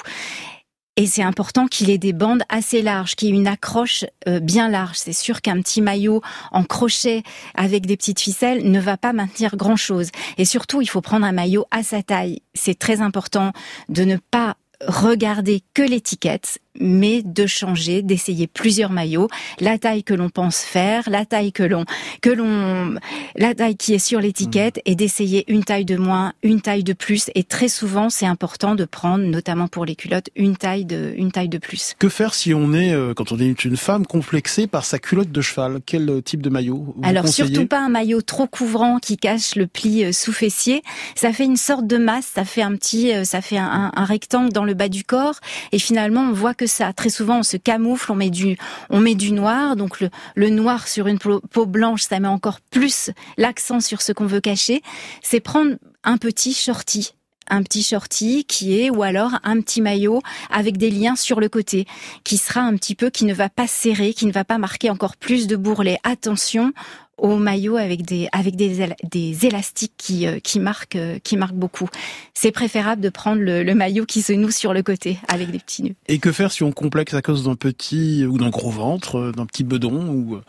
[0.96, 4.68] Et c'est important qu'il ait des bandes assez larges, qu'il ait une accroche euh, bien
[4.68, 4.96] large.
[4.96, 6.20] C'est sûr qu'un petit maillot
[6.52, 7.24] en crochet
[7.56, 10.10] avec des petites ficelles ne va pas maintenir grand-chose.
[10.38, 12.42] Et surtout, il faut prendre un maillot à sa taille.
[12.54, 13.52] C'est très important
[13.88, 19.28] de ne pas regarder que l'étiquette mais de changer, d'essayer plusieurs maillots,
[19.60, 21.84] la taille que l'on pense faire, la taille que l'on
[22.20, 22.96] que l'on
[23.36, 26.92] la taille qui est sur l'étiquette et d'essayer une taille de moins, une taille de
[26.92, 27.30] plus.
[27.34, 31.30] Et très souvent c'est important de prendre notamment pour les culottes une taille de une
[31.30, 31.94] taille de plus.
[31.98, 35.30] Que faire si on est euh, quand on est une femme complexée par sa culotte
[35.30, 35.78] de cheval?
[35.86, 39.66] Quel euh, type de maillot Alors surtout pas un maillot trop couvrant qui cache le
[39.66, 40.82] pli euh, sous fessier,
[41.14, 44.52] ça fait une sorte de masse, ça fait un petit ça fait un, un rectangle
[44.52, 45.38] dans le bas du corps.
[45.70, 46.92] Et finalement on voit que ça.
[46.92, 48.56] Très souvent, on se camoufle, on met du,
[48.90, 49.76] on met du noir.
[49.76, 54.12] Donc le, le noir sur une peau blanche, ça met encore plus l'accent sur ce
[54.12, 54.82] qu'on veut cacher.
[55.22, 57.14] C'est prendre un petit shorty
[57.48, 61.48] un petit shorty qui est ou alors un petit maillot avec des liens sur le
[61.48, 61.86] côté
[62.24, 64.90] qui sera un petit peu qui ne va pas serrer, qui ne va pas marquer
[64.90, 65.98] encore plus de bourrelet.
[66.04, 66.72] Attention
[67.18, 71.54] au maillot avec des avec des, des élastiques qui euh, qui marquent euh, qui marquent
[71.54, 71.88] beaucoup.
[72.34, 75.58] C'est préférable de prendre le, le, maillot qui se noue sur le côté avec des
[75.58, 75.94] petits nœuds.
[76.08, 79.32] Et que faire si on complexe à cause d'un petit ou d'un gros ventre, euh,
[79.32, 80.40] d'un petit bedon ou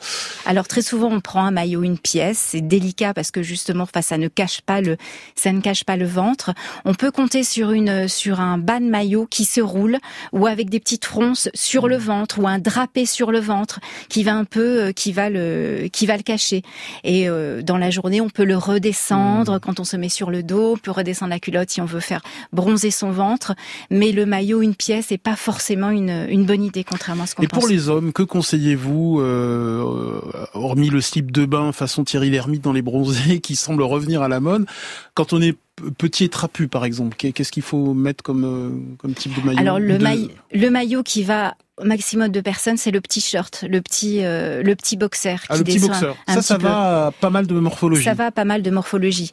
[0.46, 4.02] Alors très souvent on prend un maillot une pièce, c'est délicat parce que justement enfin,
[4.02, 4.98] ça ne cache pas le
[5.36, 6.52] ça ne cache pas le ventre.
[6.84, 9.98] On peut compter sur une sur un bas de maillot qui se roule
[10.34, 14.24] ou avec des petites fronces sur le ventre ou un drapé sur le ventre qui
[14.24, 16.55] va un peu qui va le qui va le cacher
[17.04, 19.60] et euh, dans la journée, on peut le redescendre mmh.
[19.60, 22.00] quand on se met sur le dos, on peut redescendre la culotte si on veut
[22.00, 22.22] faire
[22.54, 23.54] bronzer son ventre.
[23.90, 27.36] Mais le maillot, une pièce, n'est pas forcément une, une bonne idée, contrairement à ce
[27.36, 27.58] qu'on pense.
[27.58, 30.22] Et pour les hommes, que conseillez-vous, euh,
[30.54, 34.28] hormis le slip de bain façon Thierry Lhermitte dans les bronzés qui semble revenir à
[34.28, 34.66] la mode,
[35.14, 35.58] quand on est
[35.98, 39.60] petit et trapu, par exemple Qu'est-ce qu'il faut mettre comme, euh, comme type de maillot
[39.60, 43.82] Alors, le, maillot, le maillot qui va maximum de personnes, c'est le petit shirt, le
[43.82, 45.42] petit, euh, le petit boxer.
[45.50, 46.14] Ah, le petit boxer.
[46.28, 48.04] ça, ça va pas mal de morphologie.
[48.04, 49.32] Ça va pas mal de morphologie.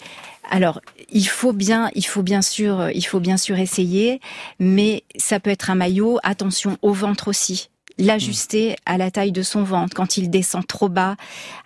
[0.51, 0.80] Alors,
[1.11, 4.20] il faut bien, il faut bien sûr, il faut bien sûr essayer,
[4.59, 6.18] mais ça peut être un maillot.
[6.22, 7.68] Attention au ventre aussi
[7.99, 9.95] l'ajuster à la taille de son ventre.
[9.95, 11.16] Quand il descend trop bas,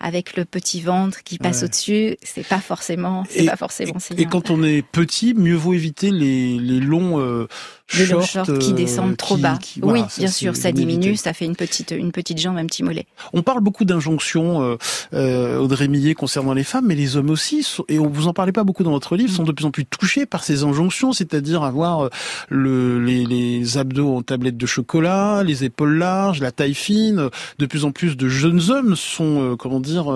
[0.00, 3.94] avec le petit ventre qui passe au-dessus, c'est pas forcément, c'est pas forcément.
[4.16, 7.48] Et, et quand on est petit, mieux vaut éviter les, les longs euh,
[7.94, 9.58] les longs shorts qui descendent euh, trop bas.
[9.82, 13.06] oui, bien sûr, ça diminue, ça fait une petite une petite jambe, un petit mollet.
[13.32, 14.76] On parle beaucoup d'injonctions, euh,
[15.14, 18.32] euh, Audrey Millet, concernant les femmes, mais les hommes aussi, sont, et on vous en
[18.32, 21.12] parlait pas beaucoup dans votre livre, sont de plus en plus touchés par ces injonctions,
[21.12, 22.10] c'est-à-dire avoir euh,
[22.48, 27.28] le, les, les abdos en tablette de chocolat, les épaules larges, la taille fine.
[27.58, 30.06] De plus en plus de jeunes hommes sont, comment dire,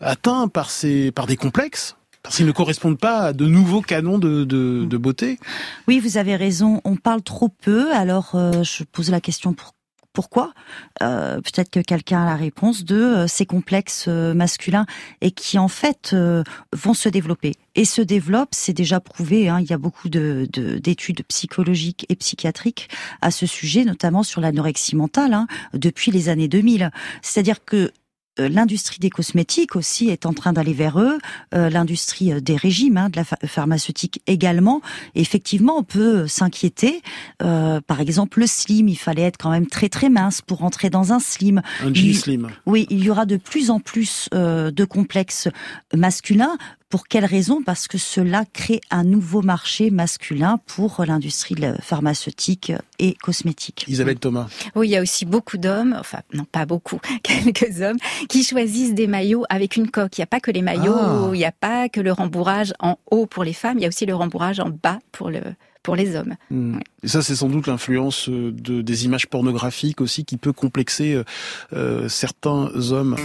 [0.00, 1.96] atteints par ces par des complexes
[2.34, 5.38] qu'ils ne correspondent pas à de nouveaux canons de, de, beauté.
[5.86, 6.80] Oui, vous avez raison.
[6.84, 7.92] On parle trop peu.
[7.92, 9.72] Alors, euh, je pose la question pour
[10.12, 10.54] pourquoi?
[11.02, 14.86] Euh, Peut-être que quelqu'un a la réponse de euh, ces complexes masculins
[15.20, 16.16] et qui en fait
[16.72, 18.54] vont se développer et se développent.
[18.54, 19.50] C'est déjà prouvé.
[19.50, 22.88] Hein, il y a beaucoup de d'études psychologiques et psychiatriques
[23.20, 26.90] à ce sujet, notamment sur l'anorexie mentale hein, depuis les années 2000.
[27.20, 27.92] C'est-à-dire que
[28.38, 31.18] l'industrie des cosmétiques aussi est en train d'aller vers eux,
[31.54, 34.80] euh, l'industrie euh, des régimes, hein, de la pharmaceutique également.
[35.14, 37.02] effectivement, on peut s'inquiéter.
[37.38, 41.12] par exemple, le slim, il fallait être quand même très très mince pour entrer dans
[41.12, 41.62] un slim.
[41.82, 42.48] Un slim.
[42.66, 45.48] Oui, il y aura de plus en plus de complexes
[45.94, 46.56] masculins.
[46.88, 47.62] Pour quelle raison?
[47.64, 53.84] Parce que cela crée un nouveau marché masculin pour l'industrie pharmaceutique et cosmétique.
[53.88, 54.46] Isabelle Thomas.
[54.76, 57.96] Oui, il y a aussi beaucoup d'hommes, enfin non pas beaucoup, quelques hommes
[58.28, 60.16] qui choisissent des maillots avec une coque.
[60.18, 61.30] Il n'y a pas que les maillots, ah.
[61.32, 63.88] il n'y a pas que le rembourrage en haut pour les femmes, il y a
[63.88, 65.40] aussi le rembourrage en bas pour le
[65.82, 66.34] pour les hommes.
[66.50, 66.78] Hmm.
[67.04, 71.14] Et ça, c'est sans doute l'influence euh, de, des images pornographiques aussi qui peut complexer
[71.14, 71.24] euh,
[71.72, 73.16] euh certains hommes.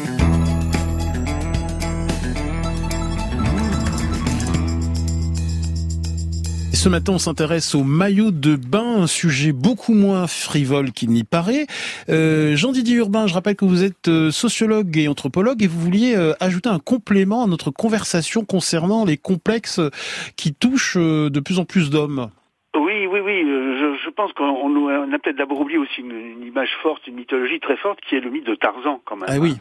[6.82, 11.24] Ce matin, on s'intéresse au maillot de bain, un sujet beaucoup moins frivole qu'il n'y
[11.24, 11.68] paraît.
[12.10, 16.16] Euh, Jean-Didier Urbain, je rappelle que vous êtes euh, sociologue et anthropologue et vous vouliez
[16.16, 19.80] euh, ajouter un complément à notre conversation concernant les complexes
[20.38, 22.32] qui touchent de plus en plus d'hommes.
[22.76, 23.44] Oui, oui, oui.
[24.12, 28.02] Je, pense qu'on a peut-être d'abord oublié aussi une, image forte, une mythologie très forte,
[28.02, 29.30] qui est le mythe de Tarzan, quand même.
[29.30, 29.56] Ah oui.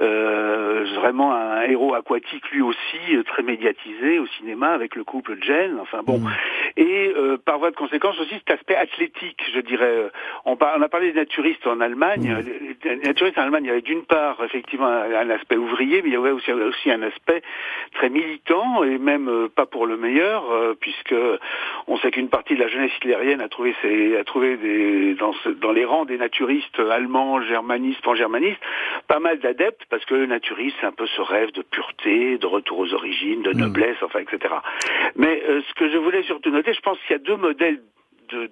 [0.00, 5.36] Euh, vraiment un héros aquatique lui aussi euh, très médiatisé au cinéma avec le couple
[5.42, 5.78] Jen.
[5.80, 6.30] Enfin bon, mm.
[6.78, 10.10] et euh, par voie de conséquence aussi cet aspect athlétique, je dirais.
[10.46, 12.34] On, on a parlé des naturistes en Allemagne.
[12.34, 12.88] Mm.
[12.88, 16.14] Les naturistes en Allemagne, il y avait d'une part effectivement un, aspect ouvrier, mais il
[16.14, 17.42] y avait aussi, aussi un aspect
[17.94, 20.44] très militant et même pas pour le meilleur,
[20.80, 21.14] puisque
[21.86, 25.34] on sait qu'une partie de la jeunesse hitlérienne a trouvé, ses, a trouvé des, dans,
[25.60, 28.60] dans les rangs des naturistes allemands, germanistes, pan-germanistes,
[29.08, 32.46] pas mal d'adeptes parce que le naturisme, c'est un peu ce rêve de pureté, de
[32.46, 33.58] retour aux origines, de hmm.
[33.58, 34.54] noblesse, enfin, etc.
[35.16, 37.80] Mais euh, ce que je voulais surtout noter, je pense qu'il y a deux modèles
[38.28, 38.50] de,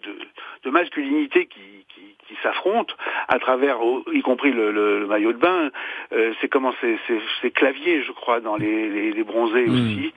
[0.64, 2.94] de masculinité qui, qui s'affrontent
[3.28, 3.78] à travers,
[4.12, 5.70] y compris le, maillot de bain.
[6.12, 9.72] Euh, c'est comment c'est clavier, je crois, dans les, les, bronzés hmm.
[9.72, 10.12] aussi.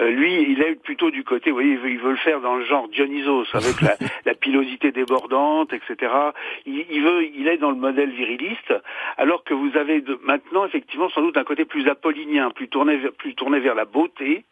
[0.00, 2.64] Euh, lui, il est plutôt du côté, vous voyez, il veut, le faire dans le
[2.64, 6.12] genre Dionysos, avec la, la pilosité débordante, etc.
[6.66, 8.74] Il, veut, il est dans le modèle viriliste,
[9.16, 12.98] alors que vous avez de, maintenant effectivement sans doute un côté plus apollinien, plus tourné,
[13.18, 14.44] plus tourné vers la beauté,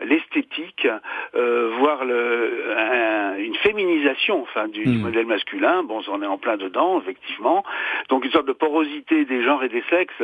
[0.00, 0.86] l'esthétique,
[1.34, 5.02] euh, voire le, une féminisation, enfin, du, hmm.
[5.02, 5.82] modèle masculin.
[5.82, 7.64] Bon, on est en plein dedans, effectivement.
[8.08, 10.14] Donc une sorte de porosité des genres et des sexes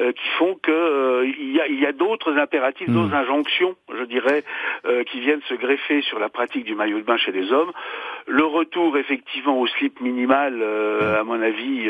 [0.00, 3.14] euh, qui font que euh, il y a, y a d'autres impératifs, d'autres hmm.
[3.14, 4.44] injonctions, je dirais,
[4.86, 7.72] euh, qui viennent se greffer sur la pratique du maillot de bain chez les hommes.
[8.26, 11.88] Le retour effectivement au slip minimal, à mon avis,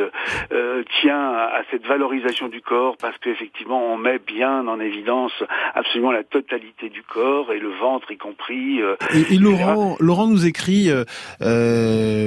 [1.00, 5.32] tient à, cette valorisation du corps parce qu'effectivement on met bien en évidence
[5.74, 8.80] absolument la totalité du corps et le ventre y compris.
[8.80, 10.90] et, et Laurent, Laurent nous écrit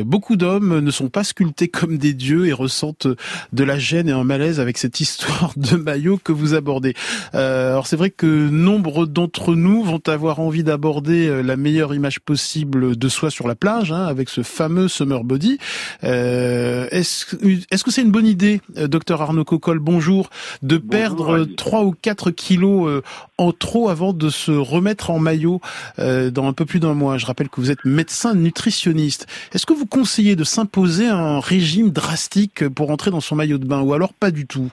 [0.06, 3.08] beaucoup d'hommes ne sont pas sculptés comme des dieux et ressentent
[3.54, 6.94] de la gêne et un malaise avec cette histoire de maillot que vous abordez.
[7.36, 11.94] Euh, alors c'est vrai que nombre d'entre nous vont avoir envie d'aborder euh, la meilleure
[11.94, 15.58] image possible de soi sur la plage, hein, avec ce fameux summer body.
[16.04, 17.36] Euh, est-ce
[17.72, 20.30] est-ce que c'est une bonne idée, docteur Arnaud Cocolle, bonjour,
[20.62, 23.02] de perdre 3 ou 4 kilos
[23.38, 25.62] en trop avant de se remettre en maillot
[25.98, 27.18] dans un peu plus d'un mois?
[27.18, 29.28] Je rappelle que vous êtes médecin nutritionniste.
[29.54, 33.66] Est-ce que vous conseillez de s'imposer un régime drastique pour entrer dans son maillot de
[33.66, 34.72] bain ou alors pas du tout?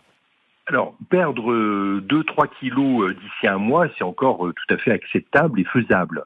[0.68, 4.90] Alors, perdre 2-3 euh, kilos euh, d'ici un mois, c'est encore euh, tout à fait
[4.90, 6.24] acceptable et faisable.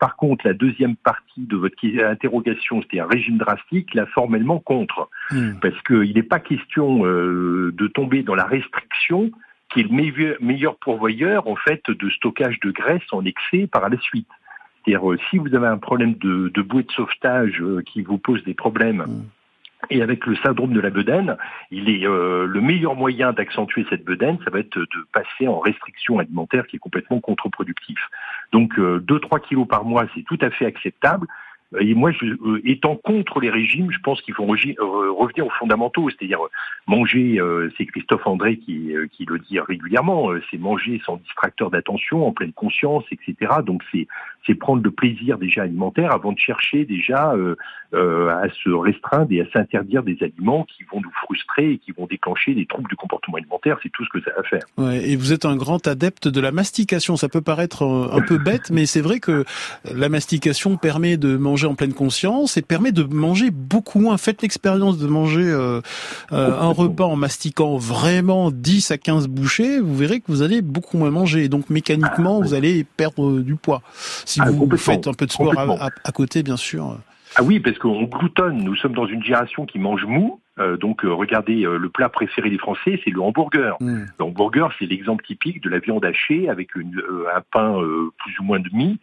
[0.00, 5.08] par contre, la deuxième partie de votre interrogation, c'était un régime drastique, là, formellement contre.
[5.30, 5.52] Hmm.
[5.62, 9.30] Parce qu'il n'est pas question de tomber dans la restriction,
[9.72, 13.98] qui est le meilleur, pourvoyeur, en fait, de stockage de graisse en excès par la
[13.98, 14.28] suite.
[14.84, 18.54] C'est-à-dire, si vous avez un problème de, de bouée de sauvetage qui vous pose des
[18.54, 19.22] problèmes, hmm.
[19.90, 21.36] Et avec le syndrome de la bedaine,
[21.70, 25.60] il est euh, le meilleur moyen d'accentuer cette bedaine, ça va être de passer en
[25.60, 27.98] restriction alimentaire qui est complètement contre-productif.
[28.52, 31.26] Donc 2-3 euh, kilos par mois, c'est tout à fait acceptable.
[31.78, 36.10] Et moi, je, euh, étant contre les régimes, je pense qu'il faut revenir aux fondamentaux,
[36.10, 36.40] c'est-à-dire
[36.86, 37.40] manger,
[37.76, 42.52] c'est Christophe André qui, qui, le dit régulièrement, c'est manger sans distracteur d'attention, en pleine
[42.52, 43.52] conscience, etc.
[43.64, 44.08] Donc c'est
[44.54, 47.34] prendre le plaisir déjà alimentaire avant de chercher déjà
[47.94, 51.92] euh, à se restreindre et à s'interdire des aliments qui vont nous frustrer et qui
[51.92, 53.78] vont déclencher des troubles du comportement alimentaire.
[53.82, 54.60] C'est tout ce que ça va faire.
[54.76, 57.16] Ouais, et vous êtes un grand adepte de la mastication.
[57.16, 59.44] Ça peut paraître un peu bête, mais c'est vrai que
[59.90, 64.18] la mastication permet de manger en pleine conscience et permet de manger beaucoup moins.
[64.18, 65.80] Faites l'expérience de manger euh,
[66.32, 70.60] euh un repas en mastiquant vraiment 10 à 15 bouchées, vous verrez que vous allez
[70.60, 71.44] beaucoup moins manger.
[71.44, 73.80] Et donc mécaniquement, ah, vous allez perdre du poids.
[73.94, 76.98] Si ah, vous faites un peu de sport à côté, bien sûr.
[77.36, 78.62] Ah oui, parce qu'on gloutonne.
[78.64, 80.40] Nous sommes dans une génération qui mange mou.
[80.58, 83.76] Euh, donc euh, regardez, euh, le plat préféré des Français, c'est le hamburger.
[83.80, 84.06] Mm.
[84.18, 87.00] Le hamburger, c'est l'exemple typique de la viande hachée avec une,
[87.34, 87.80] un pain
[88.18, 88.98] plus ou moins de mie.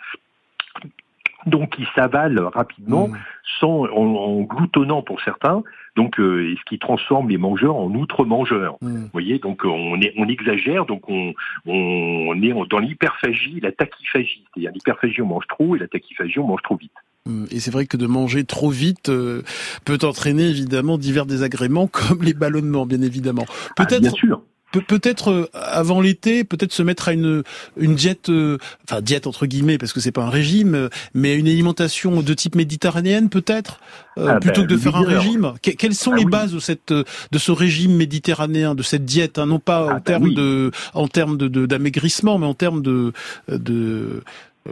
[1.46, 3.18] Donc qui s'avale rapidement, mm.
[3.60, 5.64] sans, en, gloutonnant pour certains,
[5.96, 8.78] donc ce qui transforme les mangeurs en outre-mangeurs.
[8.82, 9.04] Mm.
[9.04, 11.34] Vous voyez, donc on, est, on exagère, donc on,
[11.66, 14.43] on est dans l'hyperphagie, la tachyphagie.
[14.54, 16.91] C'est-à-dire l'hyperphagie, on mange trop, et la tachyphagie, on mange trop vite.
[17.26, 17.46] Mm.
[17.52, 19.41] Et c'est vrai que de manger trop vite euh,
[19.84, 23.46] peut entraîner évidemment divers désagréments comme les ballonnements, bien évidemment.
[23.78, 24.02] Ah, peut-être.
[24.02, 24.41] bien sûr.
[24.80, 27.43] Peut-être euh, avant l'été, peut-être se mettre à une
[27.78, 28.57] une diète, euh,
[28.88, 32.55] enfin diète entre guillemets parce que c'est pas un régime, mais une alimentation de type
[32.55, 33.80] méditerranéenne peut-être
[34.17, 35.53] ah, plutôt ben, que de faire un régime?
[35.61, 39.45] quelles sont ah les bases de cette de ce régime méditerranéen, de cette diète, hein,
[39.45, 43.13] non pas en, ben termes de, en termes de d'amaigrissement, mais en termes de
[43.47, 44.23] de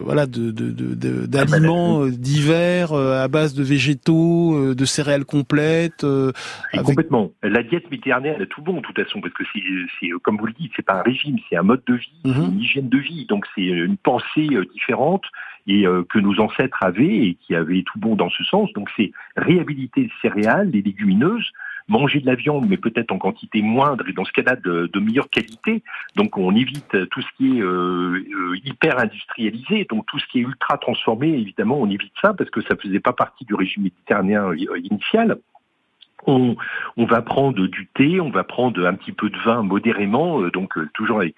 [0.01, 0.51] voilà de
[1.25, 6.05] d'aliments ah bah, divers à base de végétaux, de céréales complètes.
[6.83, 7.31] Complètement.
[7.43, 10.53] La diète méditerranéenne est tout bon de toute façon parce que c'est comme vous le
[10.53, 12.43] dites, c'est pas un régime, c'est un mode de vie, mhm.
[12.53, 13.25] une hygiène de vie.
[13.25, 15.23] Donc c'est une pensée différente
[15.67, 18.71] et que nos ancêtres avaient et qui avaient tout bon dans ce sens.
[18.73, 21.51] Donc c'est réhabiliter les céréales, les légumineuses
[21.87, 25.29] manger de la viande, mais peut-être en quantité moindre et dans ce cas-là de, meilleure
[25.29, 25.83] qualité.
[26.15, 30.39] Donc on évite tout ce qui est euh, euh, hyper industrialisé, donc tout ce qui
[30.39, 33.83] est ultra transformé, évidemment, on évite ça parce que ça faisait pas partie du régime
[33.83, 35.37] méditerranéen euh, initial.
[36.25, 36.55] On,
[36.95, 41.17] va prendre du thé, on va prendre un petit peu de vin modérément, donc toujours
[41.17, 41.35] avec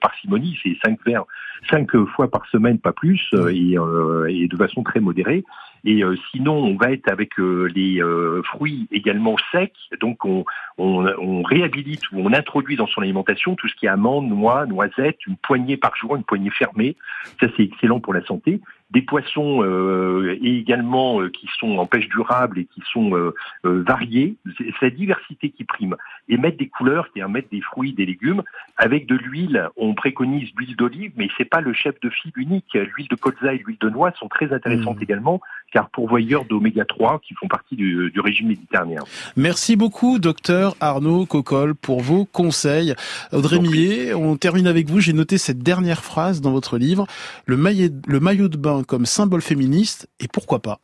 [0.00, 1.24] parcimonie, c'est cinq verres,
[1.68, 5.42] cinq fois par semaine, pas plus, et de façon très modérée.
[5.84, 9.72] Et euh, sinon, on va être avec euh, les euh, fruits également secs.
[10.00, 10.44] Donc, on,
[10.76, 15.26] on, réhabilite ou on introduit dans son alimentation tout ce qui est amandes, noix, noisettes,
[15.26, 16.96] une poignée par jour, une poignée fermée.
[17.40, 18.60] Ça, c'est excellent pour la santé
[18.90, 24.36] des poissons euh, et également qui sont en pêche durable et qui sont euh, variés.
[24.56, 25.96] C'est la diversité qui prime.
[26.28, 28.42] Et mettre des couleurs, c'est-à-dire mettre des fruits, des légumes.
[28.76, 32.72] Avec de l'huile, on préconise l'huile d'olive, mais c'est pas le chef de file unique.
[32.74, 35.02] L'huile de colza et l'huile de noix sont très intéressantes mmh.
[35.02, 35.40] également
[35.72, 39.02] car pourvoyeurs d'oméga 3 qui font partie du, régime méditerranéen.
[39.36, 42.94] Merci beaucoup, docteur Arnaud Cocolle, pour vos conseils.
[43.32, 45.00] Audrey Millet, on termine avec vous.
[45.00, 47.06] J'ai noté cette dernière phrase dans votre livre.
[47.46, 47.58] Le
[48.06, 50.80] le maillot de bain comme symbole féministe, et pourquoi pas?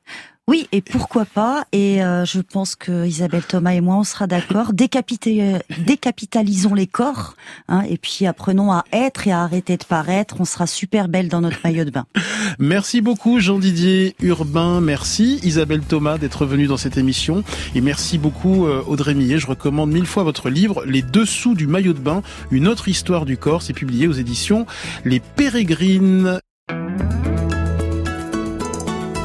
[0.47, 4.27] Oui, et pourquoi pas Et euh, je pense que Isabelle Thomas et moi, on sera
[4.27, 4.73] d'accord.
[4.73, 7.35] Euh, décapitalisons les corps,
[7.69, 10.37] hein, et puis apprenons à être et à arrêter de paraître.
[10.41, 12.05] On sera super belle dans notre maillot de bain.
[12.59, 14.83] Merci beaucoup, Jean-Didier Urbain.
[14.83, 17.43] Merci Isabelle Thomas d'être venue dans cette émission,
[17.75, 19.39] et merci beaucoup euh, Audrey Millet.
[19.39, 23.25] Je recommande mille fois votre livre Les dessous du maillot de bain, une autre histoire
[23.25, 23.63] du corps.
[23.63, 24.67] C'est publié aux éditions
[25.07, 26.39] Les Pérégrines.